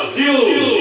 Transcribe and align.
Brasil! 0.00 0.79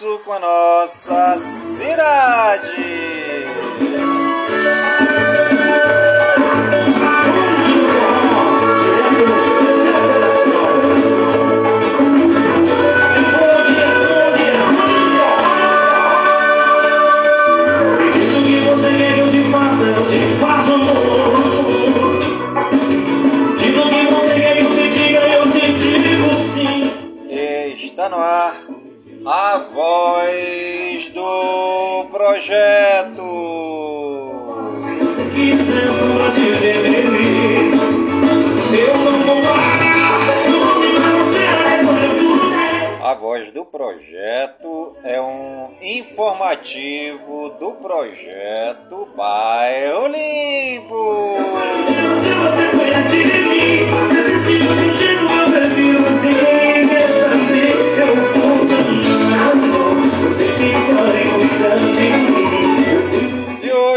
compromisso 0.00 0.20
com 0.24 0.32
a 0.32 0.38
nossa 0.38 1.19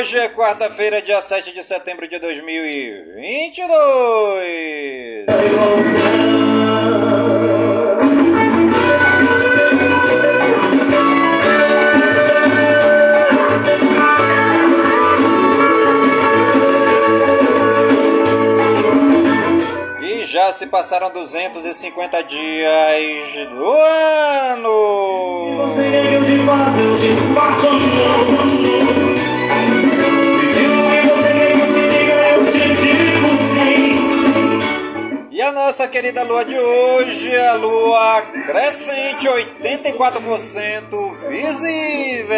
Hoje 0.04 0.18
é 0.18 0.28
quarta-feira, 0.28 1.02
dia 1.02 1.22
7 1.22 1.54
de 1.54 1.64
setembro 1.64 2.06
de 2.10 2.20
2022. 2.20 3.70
E 20.02 20.26
Já 20.26 20.52
se 20.52 20.68
passaram 20.68 21.12
250 21.12 22.24
dias 22.26 23.46
do 23.52 23.72
ano. 23.72 24.74
Se 25.54 25.80
você 25.80 25.90
quer 25.90 26.10
que 26.10 26.16
eu 26.16 26.26
te 26.26 26.46
faça, 26.46 26.82
eu 26.82 26.98
te 27.00 27.16
faço 27.34 27.70
de 27.80 27.86
novo. 27.96 28.43
A 35.44 35.52
nossa 35.52 35.88
querida 35.90 36.24
lua 36.24 36.46
de 36.46 36.58
hoje, 36.58 37.36
a 37.36 37.56
lua 37.56 38.22
crescente 38.46 39.28
84% 39.28 41.28
visível. 41.28 42.38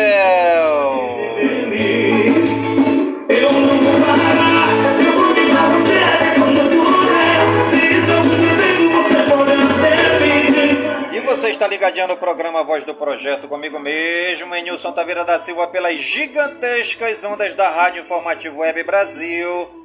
E 11.11 11.19
você 11.21 11.51
está 11.51 11.67
ligadinho 11.67 12.07
no 12.07 12.17
programa 12.17 12.63
Voz 12.63 12.83
do 12.83 12.95
Projeto 12.95 13.47
comigo 13.47 13.79
mesmo, 13.79 14.55
em 14.55 14.63
Nilson 14.63 14.91
Taveira 14.91 15.23
da 15.23 15.37
Silva, 15.37 15.67
pelas 15.67 15.99
gigantescas 15.99 17.23
ondas 17.23 17.53
da 17.53 17.69
Rádio 17.69 18.01
Informativo 18.01 18.61
Web 18.61 18.83
Brasil 18.83 19.84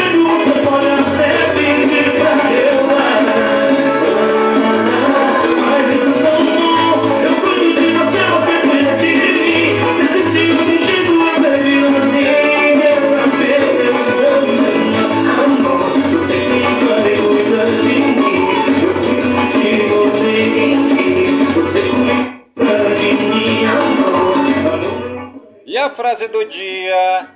Frase 25.91 26.27
do 26.29 26.45
dia: 26.45 27.29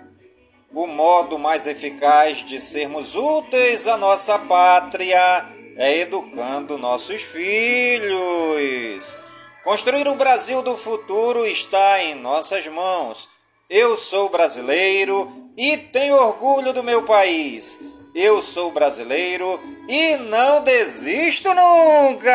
o 0.74 0.88
modo 0.88 1.38
mais 1.38 1.68
eficaz 1.68 2.44
de 2.44 2.60
sermos 2.60 3.16
úteis 3.16 3.88
à 3.88 3.98
nossa 3.98 4.40
pátria 4.40 5.46
é 5.78 6.00
educando 6.00 6.78
nossos 6.78 7.22
filhos. 7.22 9.18
Construir 9.63 10.07
o 10.07 10.16
Brasil 10.16 10.62
do 10.62 10.78
futuro 10.78 11.46
está 11.46 12.04
em 12.04 12.16
nossas 12.16 12.68
mãos. 12.68 13.30
Eu 13.69 13.98
sou 13.98 14.30
brasileiro 14.30 15.52
e 15.57 15.78
tenho 15.78 16.16
orgulho 16.16 16.72
do 16.72 16.84
meu 16.84 17.04
país. 17.04 17.80
Eu 18.13 18.42
sou 18.42 18.72
brasileiro 18.72 19.60
e 19.90 20.18
não 20.18 20.63
desisto 20.63 21.50
nunca! 21.54 22.31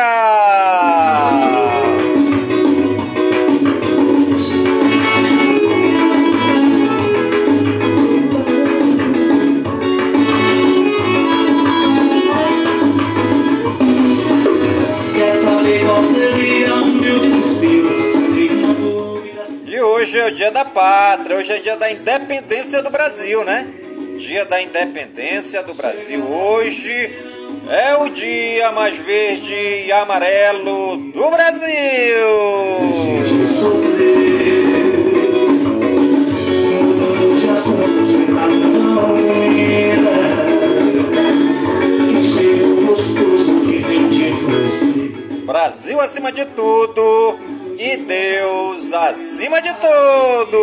Hoje 20.01 20.17
é 20.17 20.25
o 20.25 20.31
dia 20.31 20.49
da 20.49 20.65
pátria, 20.65 21.37
hoje 21.37 21.51
é 21.51 21.59
dia 21.59 21.77
da 21.77 21.91
independência 21.91 22.81
do 22.81 22.89
Brasil, 22.89 23.43
né? 23.43 23.67
Dia 24.17 24.45
da 24.45 24.59
independência 24.59 25.61
do 25.61 25.75
Brasil. 25.75 26.25
Hoje 26.27 26.91
é 27.69 27.95
o 27.97 28.09
dia 28.09 28.71
mais 28.71 28.97
verde 28.97 29.53
e 29.53 29.91
amarelo 29.91 30.97
do 31.11 31.29
Brasil. 31.29 31.71
Brasil 45.45 45.99
acima 45.99 46.31
de 46.31 46.43
tudo 46.45 47.50
e 47.83 47.97
Deus 47.97 48.93
acima 48.93 49.59
de 49.59 49.73
todos. 49.73 50.61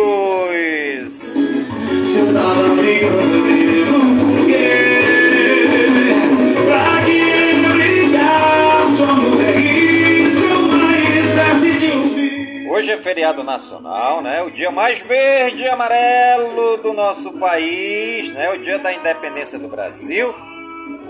Hoje 12.71 12.91
é 12.91 12.97
feriado 12.97 13.43
nacional, 13.43 14.21
né? 14.21 14.41
O 14.43 14.51
dia 14.51 14.71
mais 14.71 15.01
verde 15.01 15.63
e 15.63 15.67
amarelo 15.67 16.77
do 16.77 16.93
nosso 16.93 17.33
país, 17.33 18.31
né? 18.31 18.49
O 18.51 18.59
dia 18.59 18.79
da 18.79 18.93
independência 18.93 19.59
do 19.59 19.67
Brasil. 19.67 20.33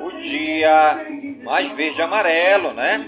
O 0.02 0.12
dia 0.20 1.06
mais 1.44 1.70
verde 1.74 2.00
e 2.00 2.02
amarelo, 2.02 2.74
né? 2.74 3.06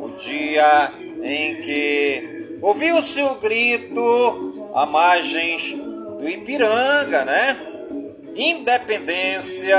O 0.00 0.10
dia 0.12 1.03
em 1.24 1.56
que 1.56 2.58
ouviu-se 2.60 3.22
o 3.22 3.36
grito 3.36 4.70
a 4.74 4.84
margens 4.84 5.74
do 6.20 6.28
Ipiranga, 6.28 7.24
né? 7.24 7.56
Independência 8.36 9.78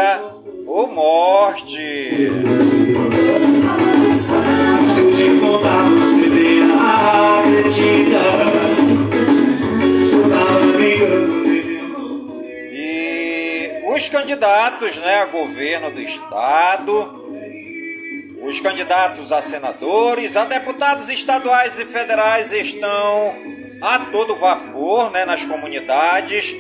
ou 0.66 0.88
morte. 0.88 2.32
E 12.72 13.70
os 13.94 14.10
candidatos 14.10 14.98
né, 14.98 15.22
a 15.22 15.26
governo 15.28 15.92
do 15.92 16.02
estado 16.02 17.25
os 18.46 18.62
candidatos 18.62 19.32
a 19.32 19.42
senadores, 19.42 20.36
a 20.36 20.46
deputados 20.46 21.10
estaduais 21.10 21.80
e 21.80 21.86
federais 21.86 22.52
estão 22.52 23.36
a 23.82 24.00
todo 24.12 24.36
vapor 24.36 25.10
né, 25.12 25.26
nas 25.26 25.44
comunidades 25.46 26.56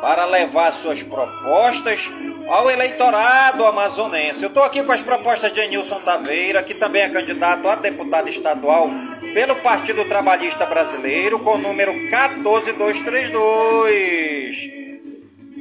para 0.00 0.24
levar 0.26 0.72
suas 0.72 1.00
propostas 1.02 2.10
ao 2.48 2.70
eleitorado 2.70 3.66
amazonense. 3.66 4.42
Eu 4.42 4.48
estou 4.48 4.64
aqui 4.64 4.82
com 4.82 4.90
as 4.90 5.02
propostas 5.02 5.52
de 5.52 5.60
Enilson 5.60 6.00
Taveira, 6.00 6.60
que 6.62 6.74
também 6.74 7.02
é 7.02 7.08
candidato 7.08 7.68
a 7.68 7.76
deputado 7.76 8.28
estadual 8.28 8.90
pelo 9.32 9.54
Partido 9.56 10.04
Trabalhista 10.06 10.66
Brasileiro, 10.66 11.38
com 11.40 11.54
o 11.54 11.58
número 11.58 11.92
14232. 12.10 14.70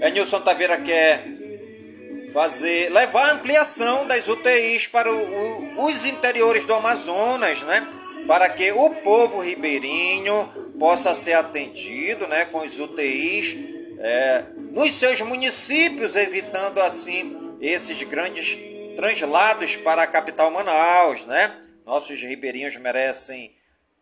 Enilson 0.01 0.39
Taveira 0.41 0.77
quer 0.77 1.36
fazer, 2.31 2.89
levar 2.91 3.29
a 3.29 3.33
ampliação 3.33 4.05
das 4.05 4.27
UTIs 4.27 4.87
para 4.87 5.11
o, 5.11 5.75
o, 5.77 5.85
os 5.85 6.05
interiores 6.05 6.65
do 6.65 6.73
Amazonas, 6.73 7.63
né? 7.63 7.89
Para 8.27 8.49
que 8.49 8.71
o 8.71 8.89
povo 8.95 9.41
ribeirinho 9.41 10.73
possa 10.77 11.15
ser 11.15 11.33
atendido, 11.33 12.27
né? 12.27 12.45
Com 12.45 12.59
os 12.59 12.79
UTIs 12.79 13.55
é, 13.99 14.43
nos 14.71 14.95
seus 14.95 15.21
municípios, 15.21 16.15
evitando 16.15 16.79
assim 16.81 17.57
esses 17.61 18.01
grandes 18.03 18.57
translados 18.95 19.75
para 19.77 20.03
a 20.03 20.07
capital 20.07 20.51
Manaus, 20.51 21.25
né? 21.25 21.55
Nossos 21.85 22.21
ribeirinhos 22.21 22.75
merecem 22.77 23.51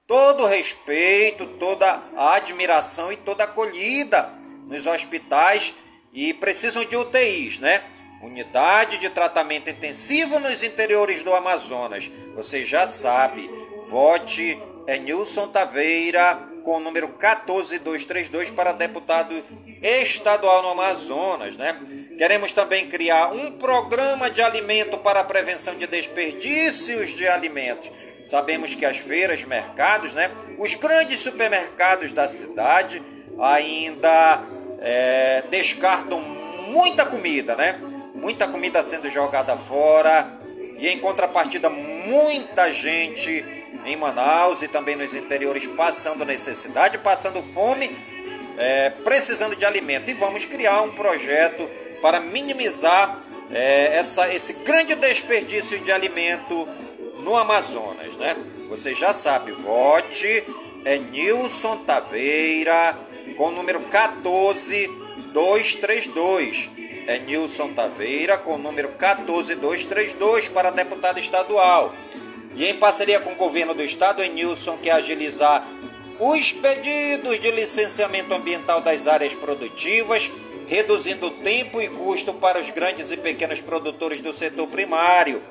todo 0.08 0.44
o 0.44 0.48
respeito, 0.48 1.46
toda 1.60 1.86
a 2.16 2.36
admiração 2.36 3.12
e 3.12 3.18
toda 3.18 3.44
a 3.44 3.48
acolhida 3.48 4.34
nos 4.68 4.86
hospitais 4.86 5.76
e 6.14 6.34
precisam 6.34 6.84
de 6.86 6.96
UTIs, 6.96 7.60
né? 7.60 7.84
Unidade 8.26 8.98
de 8.98 9.08
tratamento 9.12 9.70
intensivo 9.70 10.40
nos 10.40 10.64
interiores 10.64 11.22
do 11.22 11.32
Amazonas. 11.36 12.10
Você 12.34 12.66
já 12.66 12.88
sabe, 12.88 13.48
vote 13.88 14.60
é 14.88 14.98
Nilson 14.98 15.48
Taveira 15.50 16.36
com 16.64 16.78
o 16.78 16.80
número 16.80 17.08
14232 17.10 18.50
para 18.50 18.72
deputado 18.72 19.32
estadual 19.80 20.64
no 20.64 20.70
Amazonas, 20.70 21.56
né? 21.56 21.80
Queremos 22.18 22.52
também 22.52 22.88
criar 22.88 23.32
um 23.32 23.52
programa 23.60 24.32
de 24.32 24.42
alimento 24.42 24.98
para 24.98 25.20
a 25.20 25.24
prevenção 25.24 25.76
de 25.76 25.86
desperdícios 25.86 27.16
de 27.16 27.28
alimentos. 27.28 27.92
Sabemos 28.24 28.74
que 28.74 28.88
as 28.88 28.98
feiras, 28.98 29.44
mercados, 29.44 30.16
né? 30.16 30.32
Os 30.58 30.74
grandes 30.74 31.20
supermercados 31.20 32.12
da 32.12 32.28
cidade 32.28 33.04
ainda 33.40 34.44
é, 34.82 35.44
descartam 35.52 36.20
muita 36.22 37.06
comida, 37.06 37.56
né? 37.56 37.80
Muita 38.16 38.48
comida 38.48 38.84
sendo 38.84 39.10
jogada 39.10 39.56
fora 39.56 40.40
e 40.78 40.88
em 40.88 41.00
contrapartida 41.00 41.70
muita 41.70 42.74
gente 42.74 43.46
em 43.86 43.96
Manaus 43.96 44.62
e 44.62 44.68
também 44.68 44.96
nos 44.96 45.14
interiores 45.14 45.68
passando 45.68 46.26
necessidade, 46.26 46.98
passando 47.00 47.42
fome 47.44 47.90
é, 48.58 48.90
precisando 48.90 49.56
de 49.56 49.66
alimento. 49.66 50.10
E 50.10 50.14
vamos 50.14 50.46
criar 50.46 50.82
um 50.82 50.92
projeto 50.92 51.70
para 52.02 52.20
minimizar 52.20 53.20
é, 53.52 53.98
essa, 53.98 54.34
esse 54.34 54.54
grande 54.54 54.96
desperdício 54.96 55.80
de 55.80 55.92
alimento 55.92 56.68
no 57.20 57.36
Amazonas, 57.36 58.16
né? 58.18 58.36
Você 58.70 58.96
já 58.96 59.14
sabe, 59.14 59.52
vote 59.52 60.44
é 60.84 60.98
Nilson 60.98 61.78
Taveira 61.78 62.98
com 63.38 63.48
o 63.48 63.52
número 63.52 63.82
14232. 63.82 66.72
É 67.08 67.20
Nilson 67.20 67.74
Taveira 67.74 68.38
com 68.38 68.56
o 68.56 68.58
número 68.58 68.90
14232 68.90 70.50
para 70.50 70.72
deputado 70.72 71.20
estadual. 71.20 71.94
E 72.56 72.66
em 72.66 72.76
parceria 72.76 73.20
com 73.20 73.34
o 73.34 73.36
governo 73.36 73.74
do 73.74 73.84
estado, 73.84 74.24
é 74.24 74.30
Nilson 74.30 74.78
quer 74.78 74.94
agilizar 74.94 75.68
os 76.20 76.54
pedidos 76.54 77.40
de 77.40 77.52
licenciamento 77.52 78.34
ambiental 78.34 78.82
das 78.82 79.08
áreas 79.08 79.36
produtivas, 79.36 80.32
reduzindo 80.66 81.30
tempo 81.30 81.80
e 81.82 81.90
custo 81.90 82.34
para 82.34 82.60
os 82.60 82.72
grandes 82.72 83.12
e 83.12 83.18
pequenos 83.18 83.62
produtores 83.62 84.22
do 84.22 84.34
setor 84.34 84.68
primário. 84.68 85.44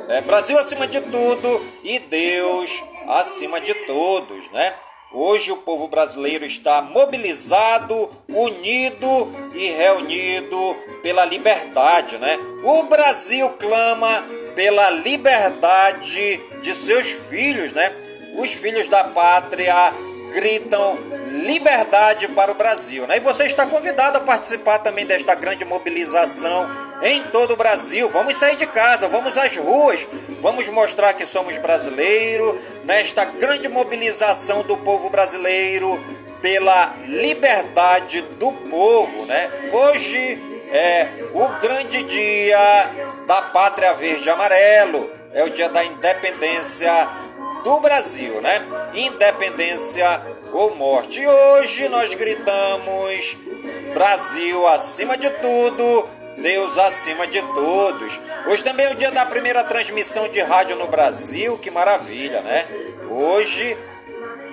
é, 0.08 0.22
Brasil 0.22 0.58
acima 0.60 0.88
de 0.88 1.02
tudo 1.02 1.66
e 1.84 1.98
Deus 1.98 2.84
acima 3.08 3.60
de 3.62 3.74
todos, 3.86 4.50
né? 4.52 4.76
Hoje 5.12 5.52
o 5.52 5.58
povo 5.58 5.88
brasileiro 5.88 6.46
está 6.46 6.82
mobilizado, 6.82 8.10
unido 8.28 9.32
e 9.54 9.68
reunido 9.70 10.76
pela 11.02 11.24
liberdade, 11.26 12.18
né? 12.18 12.38
O 12.64 12.84
Brasil 12.84 13.50
clama 13.52 14.24
pela 14.56 14.90
liberdade 14.90 16.38
de 16.62 16.76
seus 16.76 17.08
filhos, 17.30 17.72
né? 17.72 17.96
Os 18.38 18.54
filhos 18.54 18.90
da 18.90 19.06
pátria 19.06 19.94
gritam 20.36 21.00
liberdade 21.46 22.28
para 22.30 22.52
o 22.52 22.56
Brasil, 22.56 23.08
né? 23.08 23.18
E 23.18 23.20
você 23.22 23.46
está 23.46 23.66
convidado 23.66 24.18
a 24.18 24.22
participar 24.22 24.80
também 24.80 25.06
desta 25.06 25.34
grande 25.34 25.64
mobilização 25.64 26.70
em 27.02 27.24
todo 27.24 27.54
o 27.54 27.58
Brasil. 27.58 28.10
Vamos 28.10 28.38
sair 28.38 28.58
de 28.58 28.68
casa, 28.68 29.08
vamos 29.08 29.38
às 29.38 29.56
ruas, 29.56 30.06
vamos 30.42 30.68
mostrar 30.68 31.14
que 31.14 31.26
somos 31.26 31.58
brasileiros 31.58 32.56
nesta 32.84 33.24
grande 33.26 33.70
mobilização 33.70 34.64
do 34.64 34.78
povo 34.78 35.10
brasileiro 35.10 36.00
pela 36.42 36.94
liberdade 37.08 38.22
do 38.38 38.52
povo, 38.70 39.26
né? 39.26 39.70
Hoje 39.72 40.40
é 40.72 41.08
o 41.34 41.48
grande 41.60 42.04
dia 42.04 42.92
da 43.26 43.42
Pátria 43.42 43.94
Verde 43.94 44.28
e 44.28 44.30
Amarelo, 44.30 45.10
é 45.34 45.44
o 45.44 45.50
dia 45.50 45.70
da 45.70 45.84
independência 45.84 46.92
do 47.64 47.80
Brasil, 47.80 48.42
né? 48.42 48.85
Independência 48.96 50.22
ou 50.54 50.76
morte. 50.76 51.20
E 51.20 51.28
hoje 51.28 51.88
nós 51.90 52.14
gritamos 52.14 53.38
Brasil 53.94 54.68
acima 54.68 55.18
de 55.18 55.30
tudo 55.30 56.16
Deus 56.38 56.78
acima 56.78 57.26
de 57.28 57.42
todos. 57.42 58.20
Hoje 58.48 58.64
também 58.64 58.86
é 58.86 58.92
o 58.92 58.96
dia 58.96 59.12
da 59.12 59.26
primeira 59.26 59.64
transmissão 59.64 60.28
de 60.28 60.42
rádio 60.42 60.76
no 60.76 60.88
Brasil, 60.88 61.58
que 61.58 61.72
maravilha, 61.72 62.42
né? 62.42 62.66
Hoje 63.10 63.78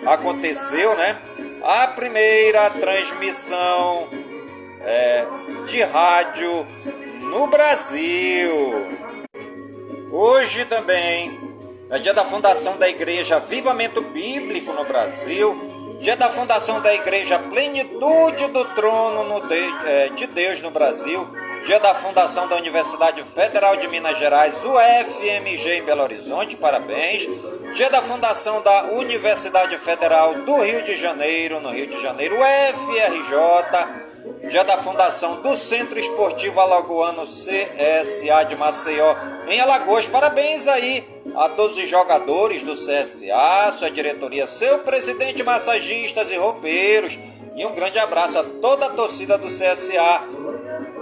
aconteceu, 0.07 0.95
né? 0.95 1.19
A 1.63 1.89
primeira 1.89 2.71
transmissão 2.71 4.09
é, 4.81 5.27
de 5.67 5.83
rádio 5.83 6.67
no 7.31 7.47
Brasil. 7.49 8.99
Hoje 10.11 10.65
também 10.67 11.42
é 11.93 11.99
dia 11.99 12.15
da 12.15 12.25
fundação 12.25 12.77
da 12.79 12.89
Igreja 12.89 13.39
Vivamento 13.39 14.01
Bíblico 14.01 14.73
no 14.73 14.85
Brasil, 14.85 15.97
dia 16.01 16.17
da 16.17 16.29
fundação 16.31 16.81
da 16.81 16.93
Igreja 16.95 17.39
Plenitude 17.39 18.49
do 18.49 18.65
Trono 18.75 19.41
de, 19.47 19.89
é, 19.89 20.09
de 20.09 20.27
Deus 20.27 20.61
no 20.63 20.71
Brasil 20.71 21.29
dia 21.65 21.79
da 21.79 21.95
fundação 21.95 22.49
da 22.49 22.57
Universidade 22.57 23.23
Federal 23.23 23.77
de 23.77 23.87
Minas 23.89 24.19
Gerais, 24.19 24.53
UFMG 24.65 25.79
em 25.79 25.83
Belo 25.83 26.03
Horizonte, 26.03 26.57
parabéns. 26.57 27.29
Dia 27.75 27.89
da 27.89 28.03
fundação 28.03 28.61
da 28.63 28.85
Universidade 28.95 29.79
Federal 29.79 30.35
do 30.35 30.61
Rio 30.61 30.83
de 30.83 30.97
Janeiro, 30.97 31.61
no 31.61 31.71
Rio 31.71 31.87
de 31.87 32.03
Janeiro, 32.03 32.37
UFRJ. 32.37 34.12
Dia 34.49 34.65
da 34.65 34.77
fundação 34.79 35.41
do 35.41 35.57
Centro 35.57 35.99
Esportivo 36.01 36.59
Alagoano 36.59 37.23
CSA 37.23 38.45
de 38.49 38.57
Maceió, 38.57 39.15
em 39.49 39.61
Alagoas. 39.61 40.09
Parabéns 40.09 40.67
aí 40.67 41.07
a 41.37 41.49
todos 41.51 41.77
os 41.77 41.89
jogadores 41.89 42.65
do 42.65 42.75
CSA, 42.75 43.73
sua 43.79 43.89
diretoria, 43.89 44.45
seu 44.49 44.81
presidente, 44.81 45.45
massagistas 45.45 46.29
e 46.33 46.37
roupeiros. 46.37 47.17
E 47.55 47.65
um 47.65 47.75
grande 47.75 48.01
abraço 48.01 48.39
a 48.39 48.43
toda 48.43 48.87
a 48.87 48.91
torcida 48.91 49.39
do 49.39 49.47
CSA 49.47 50.25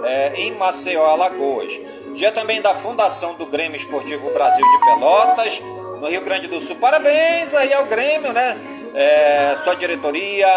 é, 0.03 0.33
em 0.41 0.51
Maceió, 0.55 1.03
Alagoas. 1.03 1.73
Dia 2.13 2.31
também 2.31 2.61
da 2.61 2.75
fundação 2.75 3.33
do 3.35 3.47
Grêmio 3.47 3.75
Esportivo 3.75 4.29
Brasil 4.31 4.65
de 4.65 4.85
Pelotas, 4.85 5.59
no 5.99 6.07
Rio 6.07 6.21
Grande 6.21 6.47
do 6.47 6.61
Sul. 6.61 6.75
Parabéns 6.75 7.55
aí 7.55 7.73
ao 7.73 7.85
Grêmio, 7.85 8.31
né? 8.33 8.57
É, 8.93 9.55
sua 9.63 9.75
diretoria, 9.75 10.47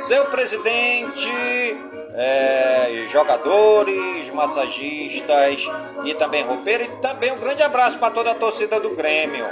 seu 0.00 0.24
presidente, 0.26 1.28
é, 2.14 3.06
jogadores, 3.10 4.30
massagistas 4.30 5.66
e 6.04 6.14
também 6.14 6.42
roupeiro. 6.44 6.84
E 6.84 6.88
também 7.02 7.32
um 7.32 7.38
grande 7.38 7.62
abraço 7.62 7.98
para 7.98 8.10
toda 8.10 8.30
a 8.30 8.34
torcida 8.34 8.80
do 8.80 8.94
Grêmio. 8.94 9.46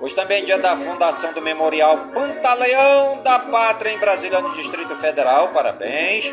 Hoje 0.00 0.14
também 0.14 0.42
é 0.42 0.44
dia 0.44 0.58
da 0.58 0.76
fundação 0.76 1.32
do 1.32 1.40
Memorial 1.40 1.96
Pantaleão 2.12 3.22
da 3.22 3.38
Pátria 3.38 3.92
em 3.92 3.98
Brasília, 3.98 4.40
no 4.40 4.54
Distrito 4.54 4.94
Federal. 4.96 5.48
Parabéns. 5.48 6.32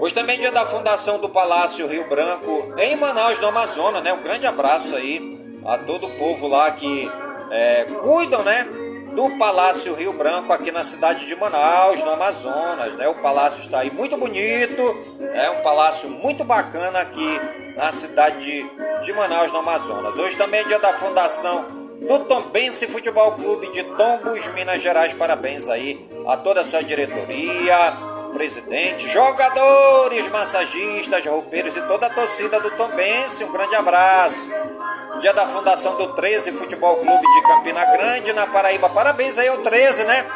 Hoje 0.00 0.14
também 0.14 0.36
é 0.36 0.40
dia 0.40 0.52
da 0.52 0.64
fundação 0.64 1.18
do 1.18 1.28
Palácio 1.28 1.86
Rio 1.88 2.08
Branco 2.08 2.72
em 2.78 2.96
Manaus, 2.96 3.40
no 3.40 3.48
Amazonas, 3.48 4.02
né? 4.02 4.12
Um 4.12 4.22
grande 4.22 4.46
abraço 4.46 4.94
aí 4.94 5.38
a 5.66 5.76
todo 5.78 6.06
o 6.06 6.10
povo 6.10 6.46
lá 6.46 6.70
que 6.70 7.10
é, 7.50 7.84
cuidam, 8.00 8.44
né? 8.44 8.66
Do 9.18 9.30
Palácio 9.30 9.94
Rio 9.94 10.12
Branco 10.12 10.52
aqui 10.52 10.70
na 10.70 10.84
cidade 10.84 11.26
de 11.26 11.34
Manaus, 11.34 12.04
no 12.04 12.12
Amazonas, 12.12 12.94
né? 12.94 13.08
O 13.08 13.16
palácio 13.16 13.62
está 13.62 13.80
aí 13.80 13.90
muito 13.90 14.16
bonito, 14.16 14.80
é 15.34 15.50
um 15.50 15.60
palácio 15.60 16.08
muito 16.08 16.44
bacana 16.44 17.00
aqui 17.00 17.40
na 17.76 17.90
cidade 17.90 18.38
de, 18.38 18.64
de 19.04 19.12
Manaus, 19.14 19.50
no 19.50 19.58
Amazonas. 19.58 20.16
Hoje 20.16 20.36
também 20.36 20.60
é 20.60 20.64
dia 20.68 20.78
da 20.78 20.94
fundação 20.94 21.66
do 22.00 22.20
Tombense 22.26 22.86
Futebol 22.86 23.32
Clube 23.32 23.72
de 23.72 23.82
Tombos, 23.82 24.46
Minas 24.54 24.80
Gerais. 24.80 25.12
Parabéns 25.14 25.68
aí 25.68 26.08
a 26.24 26.36
toda 26.36 26.60
a 26.60 26.64
sua 26.64 26.84
diretoria, 26.84 27.76
presidente, 28.34 29.08
jogadores, 29.08 30.28
massagistas, 30.30 31.26
roupeiros 31.26 31.76
e 31.76 31.82
toda 31.88 32.06
a 32.06 32.10
torcida 32.10 32.60
do 32.60 32.70
Tombense. 32.70 33.42
Um 33.42 33.50
grande 33.50 33.74
abraço. 33.74 34.48
Dia 35.20 35.32
da 35.32 35.46
fundação 35.46 35.96
do 35.96 36.08
13 36.14 36.52
Futebol 36.52 36.96
Clube 36.96 37.22
de 37.22 37.42
Campina 37.42 37.84
Grande, 37.92 38.32
na 38.32 38.46
Paraíba. 38.46 38.88
Parabéns 38.88 39.36
aí 39.38 39.48
ao 39.48 39.58
13, 39.58 40.04
né? 40.04 40.26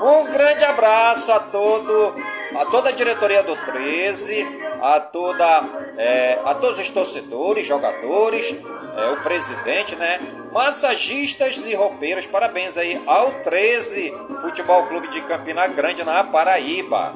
Um 0.00 0.24
grande 0.30 0.64
abraço 0.64 1.32
a 1.32 1.40
todo 1.40 2.14
a 2.54 2.64
toda 2.66 2.90
a 2.90 2.92
diretoria 2.92 3.42
do 3.42 3.56
13, 3.56 4.46
a, 4.80 5.00
toda, 5.00 5.44
é, 5.96 6.38
a 6.44 6.54
todos 6.54 6.78
os 6.78 6.90
torcedores, 6.90 7.66
jogadores, 7.66 8.54
é, 8.96 9.06
o 9.10 9.22
presidente, 9.22 9.96
né? 9.96 10.20
Massagistas 10.52 11.56
e 11.58 11.74
roupeiros, 11.74 12.26
parabéns 12.26 12.78
aí 12.78 13.02
ao 13.06 13.30
13 13.42 14.12
Futebol 14.40 14.86
Clube 14.86 15.08
de 15.08 15.20
Campina 15.22 15.66
Grande, 15.66 16.04
na 16.04 16.24
Paraíba. 16.24 17.14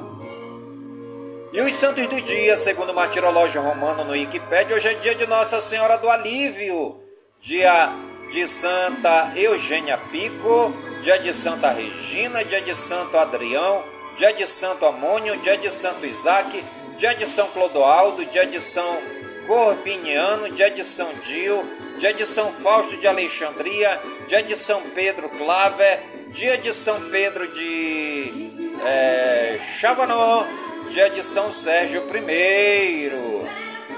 E 1.53 1.61
os 1.61 1.75
santos 1.75 2.05
do 2.07 2.21
dia, 2.21 2.57
segundo 2.57 2.91
o 2.91 2.95
martirológio 2.95 3.61
romano 3.61 4.05
no 4.05 4.11
Wikipédia, 4.11 4.75
hoje 4.75 4.87
é 4.87 4.93
dia 4.95 5.15
de 5.15 5.27
Nossa 5.27 5.59
Senhora 5.59 5.97
do 5.97 6.09
Alívio, 6.09 7.00
dia 7.41 7.91
de 8.31 8.47
Santa 8.47 9.31
Eugênia 9.35 9.97
Pico, 10.11 10.73
dia 11.01 11.17
de 11.17 11.33
Santa 11.33 11.71
Regina, 11.71 12.45
dia 12.45 12.61
de 12.61 12.75
Santo 12.75 13.17
Adrião, 13.17 13.83
dia 14.15 14.31
de 14.31 14.45
Santo 14.45 14.85
Amônio, 14.85 15.35
dia 15.37 15.57
de 15.57 15.71
Santo 15.71 16.05
Isaac, 16.05 16.63
dia 16.97 17.15
de 17.15 17.25
São 17.25 17.47
Clodoaldo, 17.47 18.23
dia 18.25 18.45
de 18.45 18.61
São 18.61 19.01
Corbiniano, 19.47 20.51
dia 20.51 20.69
de 20.69 20.85
São 20.85 21.11
Dio, 21.15 21.67
dia 21.97 22.13
de 22.13 22.27
São 22.27 22.51
Fausto 22.51 22.95
de 22.97 23.07
Alexandria, 23.07 24.01
dia 24.27 24.43
de 24.43 24.55
São 24.55 24.79
Pedro 24.91 25.27
Claver, 25.31 25.99
dia 26.29 26.59
de 26.59 26.71
São 26.75 27.09
Pedro 27.09 27.51
de 27.51 28.51
é, 28.85 29.59
Chavanó, 29.79 30.45
dia 30.91 31.09
de 31.09 31.23
São 31.23 31.51
Sérgio 31.51 32.03
I. 32.29 33.40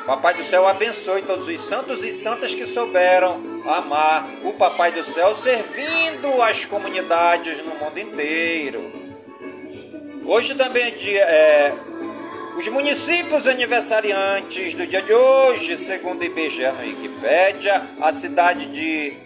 Papai 0.05 0.33
do 0.33 0.43
céu 0.43 0.67
abençoe 0.67 1.21
todos 1.21 1.47
os 1.47 1.61
santos 1.61 2.03
e 2.03 2.11
santas 2.11 2.53
que 2.53 2.65
souberam 2.65 3.61
amar 3.65 4.27
o 4.43 4.53
Papai 4.53 4.91
do 4.91 5.03
céu, 5.03 5.33
servindo 5.33 6.41
as 6.41 6.65
comunidades 6.65 7.63
no 7.65 7.75
mundo 7.75 7.97
inteiro. 7.97 8.91
Hoje 10.25 10.55
também 10.55 10.83
é 10.83 10.91
dia. 10.91 11.21
É, 11.21 11.73
os 12.57 12.67
municípios 12.67 13.47
aniversariantes 13.47 14.75
do 14.75 14.85
dia 14.85 15.01
de 15.01 15.13
hoje, 15.13 15.77
segundo 15.77 16.21
o 16.21 16.25
IBGE 16.25 16.71
no 16.73 16.81
Wikipédia, 16.81 17.81
a 17.99 18.13
cidade 18.13 18.67
de 18.67 19.17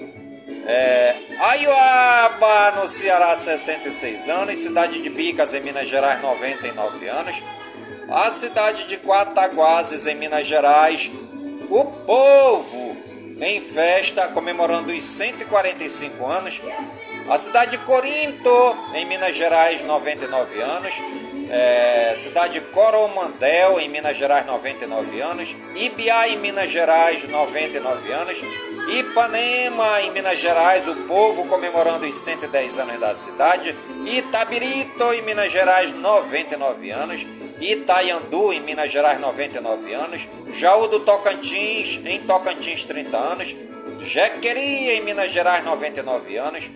é, 0.65 1.15
Aioaba, 1.39 2.81
no 2.81 2.89
Ceará, 2.89 3.35
66 3.35 4.29
anos, 4.29 4.61
cidade 4.61 5.01
de 5.01 5.09
Bicas, 5.09 5.53
em 5.53 5.61
Minas 5.61 5.89
Gerais, 5.89 6.21
99 6.21 7.07
anos, 7.09 7.43
a 8.09 8.31
cidade 8.31 8.87
de 8.87 8.97
Quataguases, 8.97 10.05
em 10.07 10.15
Minas 10.15 10.47
Gerais, 10.47 11.11
o 11.69 11.85
povo 11.85 12.97
em 13.41 13.61
festa 13.61 14.29
comemorando 14.29 14.91
os 14.91 15.03
145 15.03 16.25
anos, 16.25 16.61
a 17.29 17.37
cidade 17.37 17.71
de 17.71 17.77
Corinto, 17.79 18.77
em 18.95 19.05
Minas 19.05 19.35
Gerais, 19.35 19.83
99 19.83 20.61
anos, 20.61 20.93
é, 21.49 22.13
cidade 22.15 22.53
de 22.53 22.61
Coromandel, 22.67 23.79
em 23.79 23.89
Minas 23.89 24.17
Gerais, 24.17 24.45
99 24.45 25.21
anos, 25.21 25.55
Ibiá, 25.75 26.29
em 26.29 26.37
Minas 26.37 26.71
Gerais, 26.71 27.27
99 27.27 28.11
anos, 28.11 28.41
Ipanema, 28.89 30.01
em 30.03 30.11
Minas 30.11 30.39
Gerais, 30.39 30.87
o 30.87 30.95
povo 31.07 31.45
comemorando 31.47 32.07
os 32.07 32.15
110 32.15 32.79
anos 32.79 32.99
da 32.99 33.13
cidade, 33.13 33.75
Itabirito, 34.05 35.13
em 35.13 35.21
Minas 35.23 35.51
Gerais, 35.51 35.91
99 35.91 36.89
anos, 36.91 37.27
Itaiandu, 37.59 38.53
em 38.53 38.61
Minas 38.61 38.91
Gerais, 38.91 39.19
99 39.19 39.93
anos, 39.93 40.27
Jaú 40.53 40.87
do 40.87 40.99
Tocantins, 41.01 41.99
em 42.05 42.19
Tocantins, 42.21 42.85
30 42.85 43.17
anos, 43.17 43.55
Jequeria, 44.01 44.95
em 44.97 45.01
Minas 45.01 45.31
Gerais, 45.31 45.63
99 45.63 46.37
anos, 46.37 46.69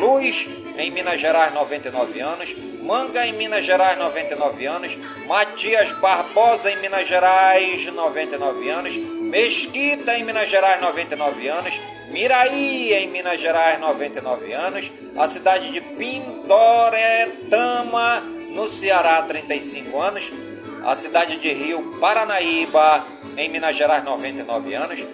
Luz, 0.00 0.48
em 0.78 0.90
Minas 0.90 1.20
Gerais, 1.20 1.52
99 1.52 2.20
anos, 2.20 2.56
Manga, 2.82 3.26
em 3.26 3.34
Minas 3.34 3.64
Gerais, 3.64 3.98
99 3.98 4.66
anos, 4.66 4.96
Matias 5.26 5.92
Barbosa, 5.92 6.70
em 6.70 6.76
Minas 6.78 7.06
Gerais, 7.06 7.86
99 7.92 8.68
anos, 8.70 8.96
Mesquita, 8.96 10.16
em 10.16 10.24
Minas 10.24 10.50
Gerais, 10.50 10.80
99 10.80 11.48
anos, 11.48 11.80
Miraí, 12.10 12.92
em 12.94 13.08
Minas 13.08 13.40
Gerais, 13.40 13.78
99 13.78 14.52
anos, 14.52 14.90
a 15.16 15.28
cidade 15.28 15.70
de 15.72 15.80
Pindoretama, 15.80 16.52
no 18.52 18.68
Ceará, 18.68 19.22
35 19.22 20.00
anos, 20.00 20.32
a 20.84 20.94
cidade 20.94 21.38
de 21.38 21.52
Rio 21.52 21.98
Paranaíba, 21.98 23.06
em 23.36 23.48
Minas 23.48 23.76
Gerais, 23.76 24.04
99 24.04 24.74
anos, 24.74 25.06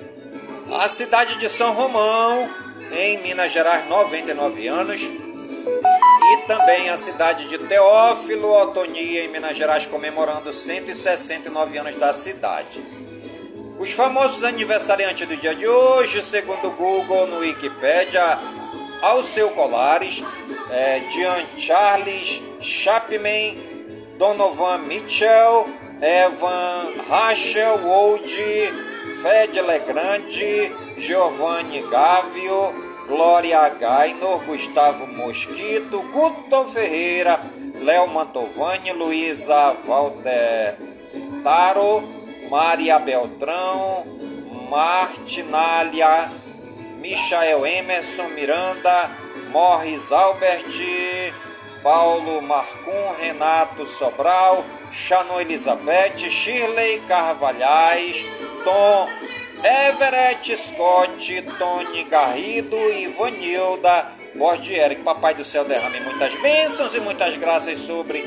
a 0.73 0.89
cidade 0.89 1.39
de 1.39 1.49
São 1.49 1.73
Romão, 1.73 2.51
em 2.91 3.19
Minas 3.19 3.53
Gerais, 3.53 3.89
99 3.89 4.67
anos, 4.67 5.01
e 5.01 6.37
também 6.47 6.89
a 6.91 6.97
cidade 6.97 7.49
de 7.49 7.59
Teófilo 7.59 8.53
Otonia, 8.53 9.25
em 9.25 9.29
Minas 9.29 9.57
Gerais, 9.57 9.87
comemorando 9.87 10.53
169 10.53 11.79
anos 11.79 11.97
da 11.97 12.13
cidade. 12.13 12.83
Os 13.79 13.93
famosos 13.93 14.43
aniversariantes 14.43 15.27
do 15.27 15.37
dia 15.37 15.55
de 15.55 15.67
hoje, 15.67 16.23
segundo 16.23 16.69
o 16.69 16.73
Google 16.73 17.29
no 17.29 17.39
Wikipedia, 17.39 18.41
Alceu 19.01 19.53
Colares, 19.53 20.25
é, 20.71 21.03
Charles 21.57 22.43
Chapman, 22.61 23.57
Donovan 24.19 24.79
Mitchell, 24.87 25.69
Evan 26.01 26.95
Rachel 27.09 27.79
Wold, 27.83 28.29
Fed 29.23 29.61
Legrande, 29.63 30.73
Giovanni 30.97 31.83
Gávio, 31.83 32.73
Glória 33.09 33.69
Gainor, 33.71 34.45
Gustavo 34.45 35.07
Mosquito, 35.07 36.03
Guto 36.13 36.65
Ferreira, 36.67 37.41
Léo 37.81 38.07
Mantovani, 38.09 38.93
Luísa 38.93 39.75
Valdetaro, 39.87 40.79
Maria 42.51 42.99
Beltrão, 42.99 44.05
Martinália, 44.71 46.31
Michael 47.01 47.65
Emerson 47.65 48.29
Miranda, 48.31 49.18
Morris 49.51 50.13
Albert, 50.13 51.35
Paulo 51.83 52.43
Marcum, 52.43 53.15
Renato 53.21 53.87
Sobral, 53.87 54.65
Chanon 54.91 55.41
Elizabeth, 55.41 56.19
Shirley 56.19 57.01
Carvalhais, 57.09 58.27
Tom 58.65 59.09
Everett 59.65 60.57
Scott, 60.57 61.43
Tony 61.59 62.05
Garrido 62.05 62.77
e 62.77 63.09
Vanilda 63.09 64.07
Bordieri. 64.35 64.97
Que 64.97 65.03
Papai 65.03 65.35
do 65.35 65.45
Céu 65.45 65.65
derrame 65.65 66.01
muitas 66.01 66.35
bênçãos 66.41 66.95
e 66.95 67.01
muitas 67.01 67.37
graças 67.37 67.81
sobre 67.81 68.23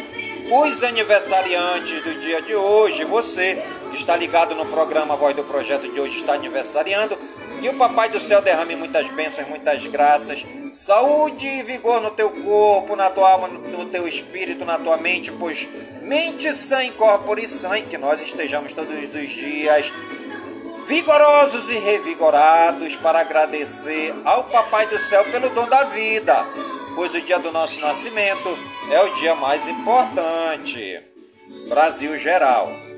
os 0.51 0.84
aniversariantes 0.84 2.01
do 2.01 2.19
dia 2.19 2.41
de 2.41 2.55
hoje. 2.55 3.05
Você 3.05 3.63
está 3.93 4.15
ligado 4.17 4.55
no 4.55 4.65
programa 4.65 5.15
Voz 5.15 5.36
do 5.36 5.43
Projeto 5.43 5.91
de 5.91 6.01
hoje 6.01 6.17
está 6.17 6.34
aniversariando. 6.34 7.17
Que 7.62 7.69
o 7.69 7.76
Papai 7.76 8.10
do 8.10 8.19
Céu 8.19 8.41
derrame 8.41 8.76
muitas 8.76 9.08
bênçãos, 9.12 9.47
muitas 9.47 9.86
graças, 9.86 10.43
saúde 10.71 11.45
e 11.45 11.62
vigor 11.62 12.02
no 12.02 12.10
teu 12.10 12.32
corpo, 12.32 12.95
na 12.95 13.08
tua 13.12 13.30
alma, 13.30 13.47
no 13.47 13.86
teu 13.86 14.08
espírito, 14.08 14.65
na 14.65 14.80
tua 14.80 14.97
mente, 14.97 15.32
pois 15.32 15.69
mente 16.02 16.52
sã, 16.56 16.89
corpo 16.93 17.38
e 17.38 17.47
sã, 17.47 17.80
que 17.84 18.00
nós 18.00 18.19
estejamos 18.19 18.74
todos 18.74 19.13
os 19.13 19.30
dias 19.30 19.93
vigorosos 20.88 21.69
e 21.69 21.78
revigorados 21.78 22.95
para 22.95 23.19
agradecer 23.19 24.12
ao 24.26 24.45
Papai 24.45 24.88
do 24.88 24.97
Céu 24.97 25.24
pelo 25.26 25.50
dom 25.52 25.67
da 25.67 25.84
vida, 25.84 26.36
pois 26.95 27.13
o 27.13 27.21
dia 27.21 27.38
do 27.38 27.52
nosso 27.52 27.80
nascimento 27.80 28.58
é 28.89 29.02
o 29.02 29.13
dia 29.13 29.36
mais 29.36 29.67
importante. 29.67 31.00
Brasil 31.69 32.17
geral. 32.17 32.90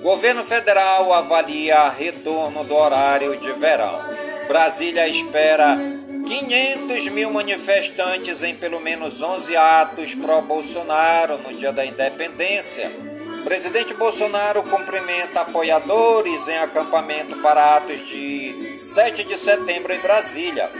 Governo 0.00 0.44
federal 0.44 1.12
avalia 1.14 1.88
retorno 1.88 2.62
do 2.64 2.74
horário 2.74 3.36
de 3.38 3.52
verão. 3.54 4.00
Brasília 4.46 5.08
espera 5.08 5.76
500 6.26 7.08
mil 7.08 7.30
manifestantes 7.30 8.42
em 8.42 8.54
pelo 8.54 8.78
menos 8.80 9.22
11 9.22 9.56
atos 9.56 10.14
pró-Bolsonaro 10.14 11.38
no 11.38 11.54
dia 11.54 11.72
da 11.72 11.84
independência. 11.84 12.92
Presidente 13.44 13.94
Bolsonaro 13.94 14.64
cumprimenta 14.64 15.40
apoiadores 15.40 16.46
em 16.48 16.58
acampamento 16.58 17.40
para 17.40 17.76
atos 17.76 18.06
de 18.06 18.74
7 18.76 19.24
de 19.24 19.38
setembro 19.38 19.92
em 19.92 20.00
Brasília. 20.00 20.70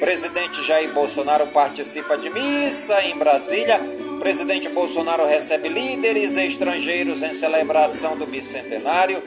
Presidente 0.00 0.62
Jair 0.62 0.92
Bolsonaro 0.92 1.46
participa 1.48 2.18
de 2.18 2.28
missa 2.30 3.00
em 3.04 3.16
Brasília. 3.16 3.80
Presidente 4.24 4.70
Bolsonaro 4.70 5.26
recebe 5.26 5.68
líderes 5.68 6.38
estrangeiros 6.38 7.22
em 7.22 7.34
celebração 7.34 8.16
do 8.16 8.26
bicentenário. 8.26 9.22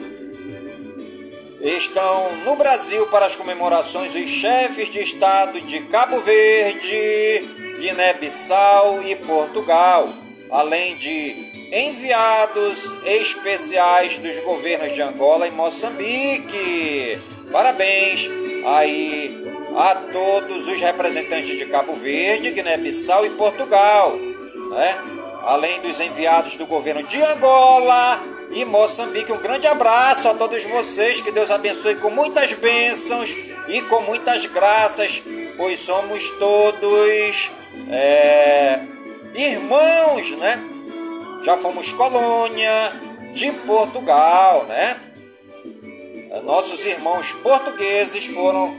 Estão 1.60 2.34
no 2.44 2.56
Brasil 2.56 3.06
para 3.06 3.26
as 3.26 3.36
comemorações 3.36 4.12
os 4.12 4.28
chefes 4.28 4.90
de 4.90 4.98
Estado 4.98 5.60
de 5.60 5.82
Cabo 5.82 6.18
Verde, 6.20 7.48
Guiné-Bissau 7.78 9.00
e 9.04 9.14
Portugal, 9.14 10.12
além 10.50 10.96
de 10.96 11.68
enviados 11.72 12.92
especiais 13.06 14.18
dos 14.18 14.36
governos 14.40 14.94
de 14.94 15.00
Angola 15.00 15.46
e 15.46 15.52
Moçambique. 15.52 17.20
Parabéns 17.52 18.28
aí 18.66 19.46
a 19.76 19.94
todos 19.94 20.66
os 20.66 20.80
representantes 20.80 21.56
de 21.56 21.66
Cabo 21.66 21.94
Verde, 21.94 22.50
Guiné-Bissau 22.50 23.24
e 23.24 23.30
Portugal, 23.30 24.27
né? 24.70 25.18
além 25.48 25.80
dos 25.80 25.98
enviados 25.98 26.56
do 26.56 26.66
governo 26.66 27.02
de 27.02 27.20
Angola 27.22 28.20
e 28.50 28.64
Moçambique. 28.66 29.32
Um 29.32 29.40
grande 29.40 29.66
abraço 29.66 30.28
a 30.28 30.34
todos 30.34 30.62
vocês, 30.64 31.22
que 31.22 31.32
Deus 31.32 31.50
abençoe 31.50 31.96
com 31.96 32.10
muitas 32.10 32.52
bênçãos 32.52 33.34
e 33.66 33.80
com 33.82 34.02
muitas 34.02 34.44
graças, 34.46 35.22
pois 35.56 35.80
somos 35.80 36.30
todos 36.32 37.50
é, 37.90 38.80
irmãos, 39.34 40.30
né? 40.36 40.62
Já 41.42 41.56
fomos 41.56 41.92
colônia 41.92 42.92
de 43.32 43.50
Portugal, 43.52 44.66
né? 44.66 45.00
Nossos 46.44 46.84
irmãos 46.84 47.32
portugueses 47.42 48.26
foram 48.26 48.76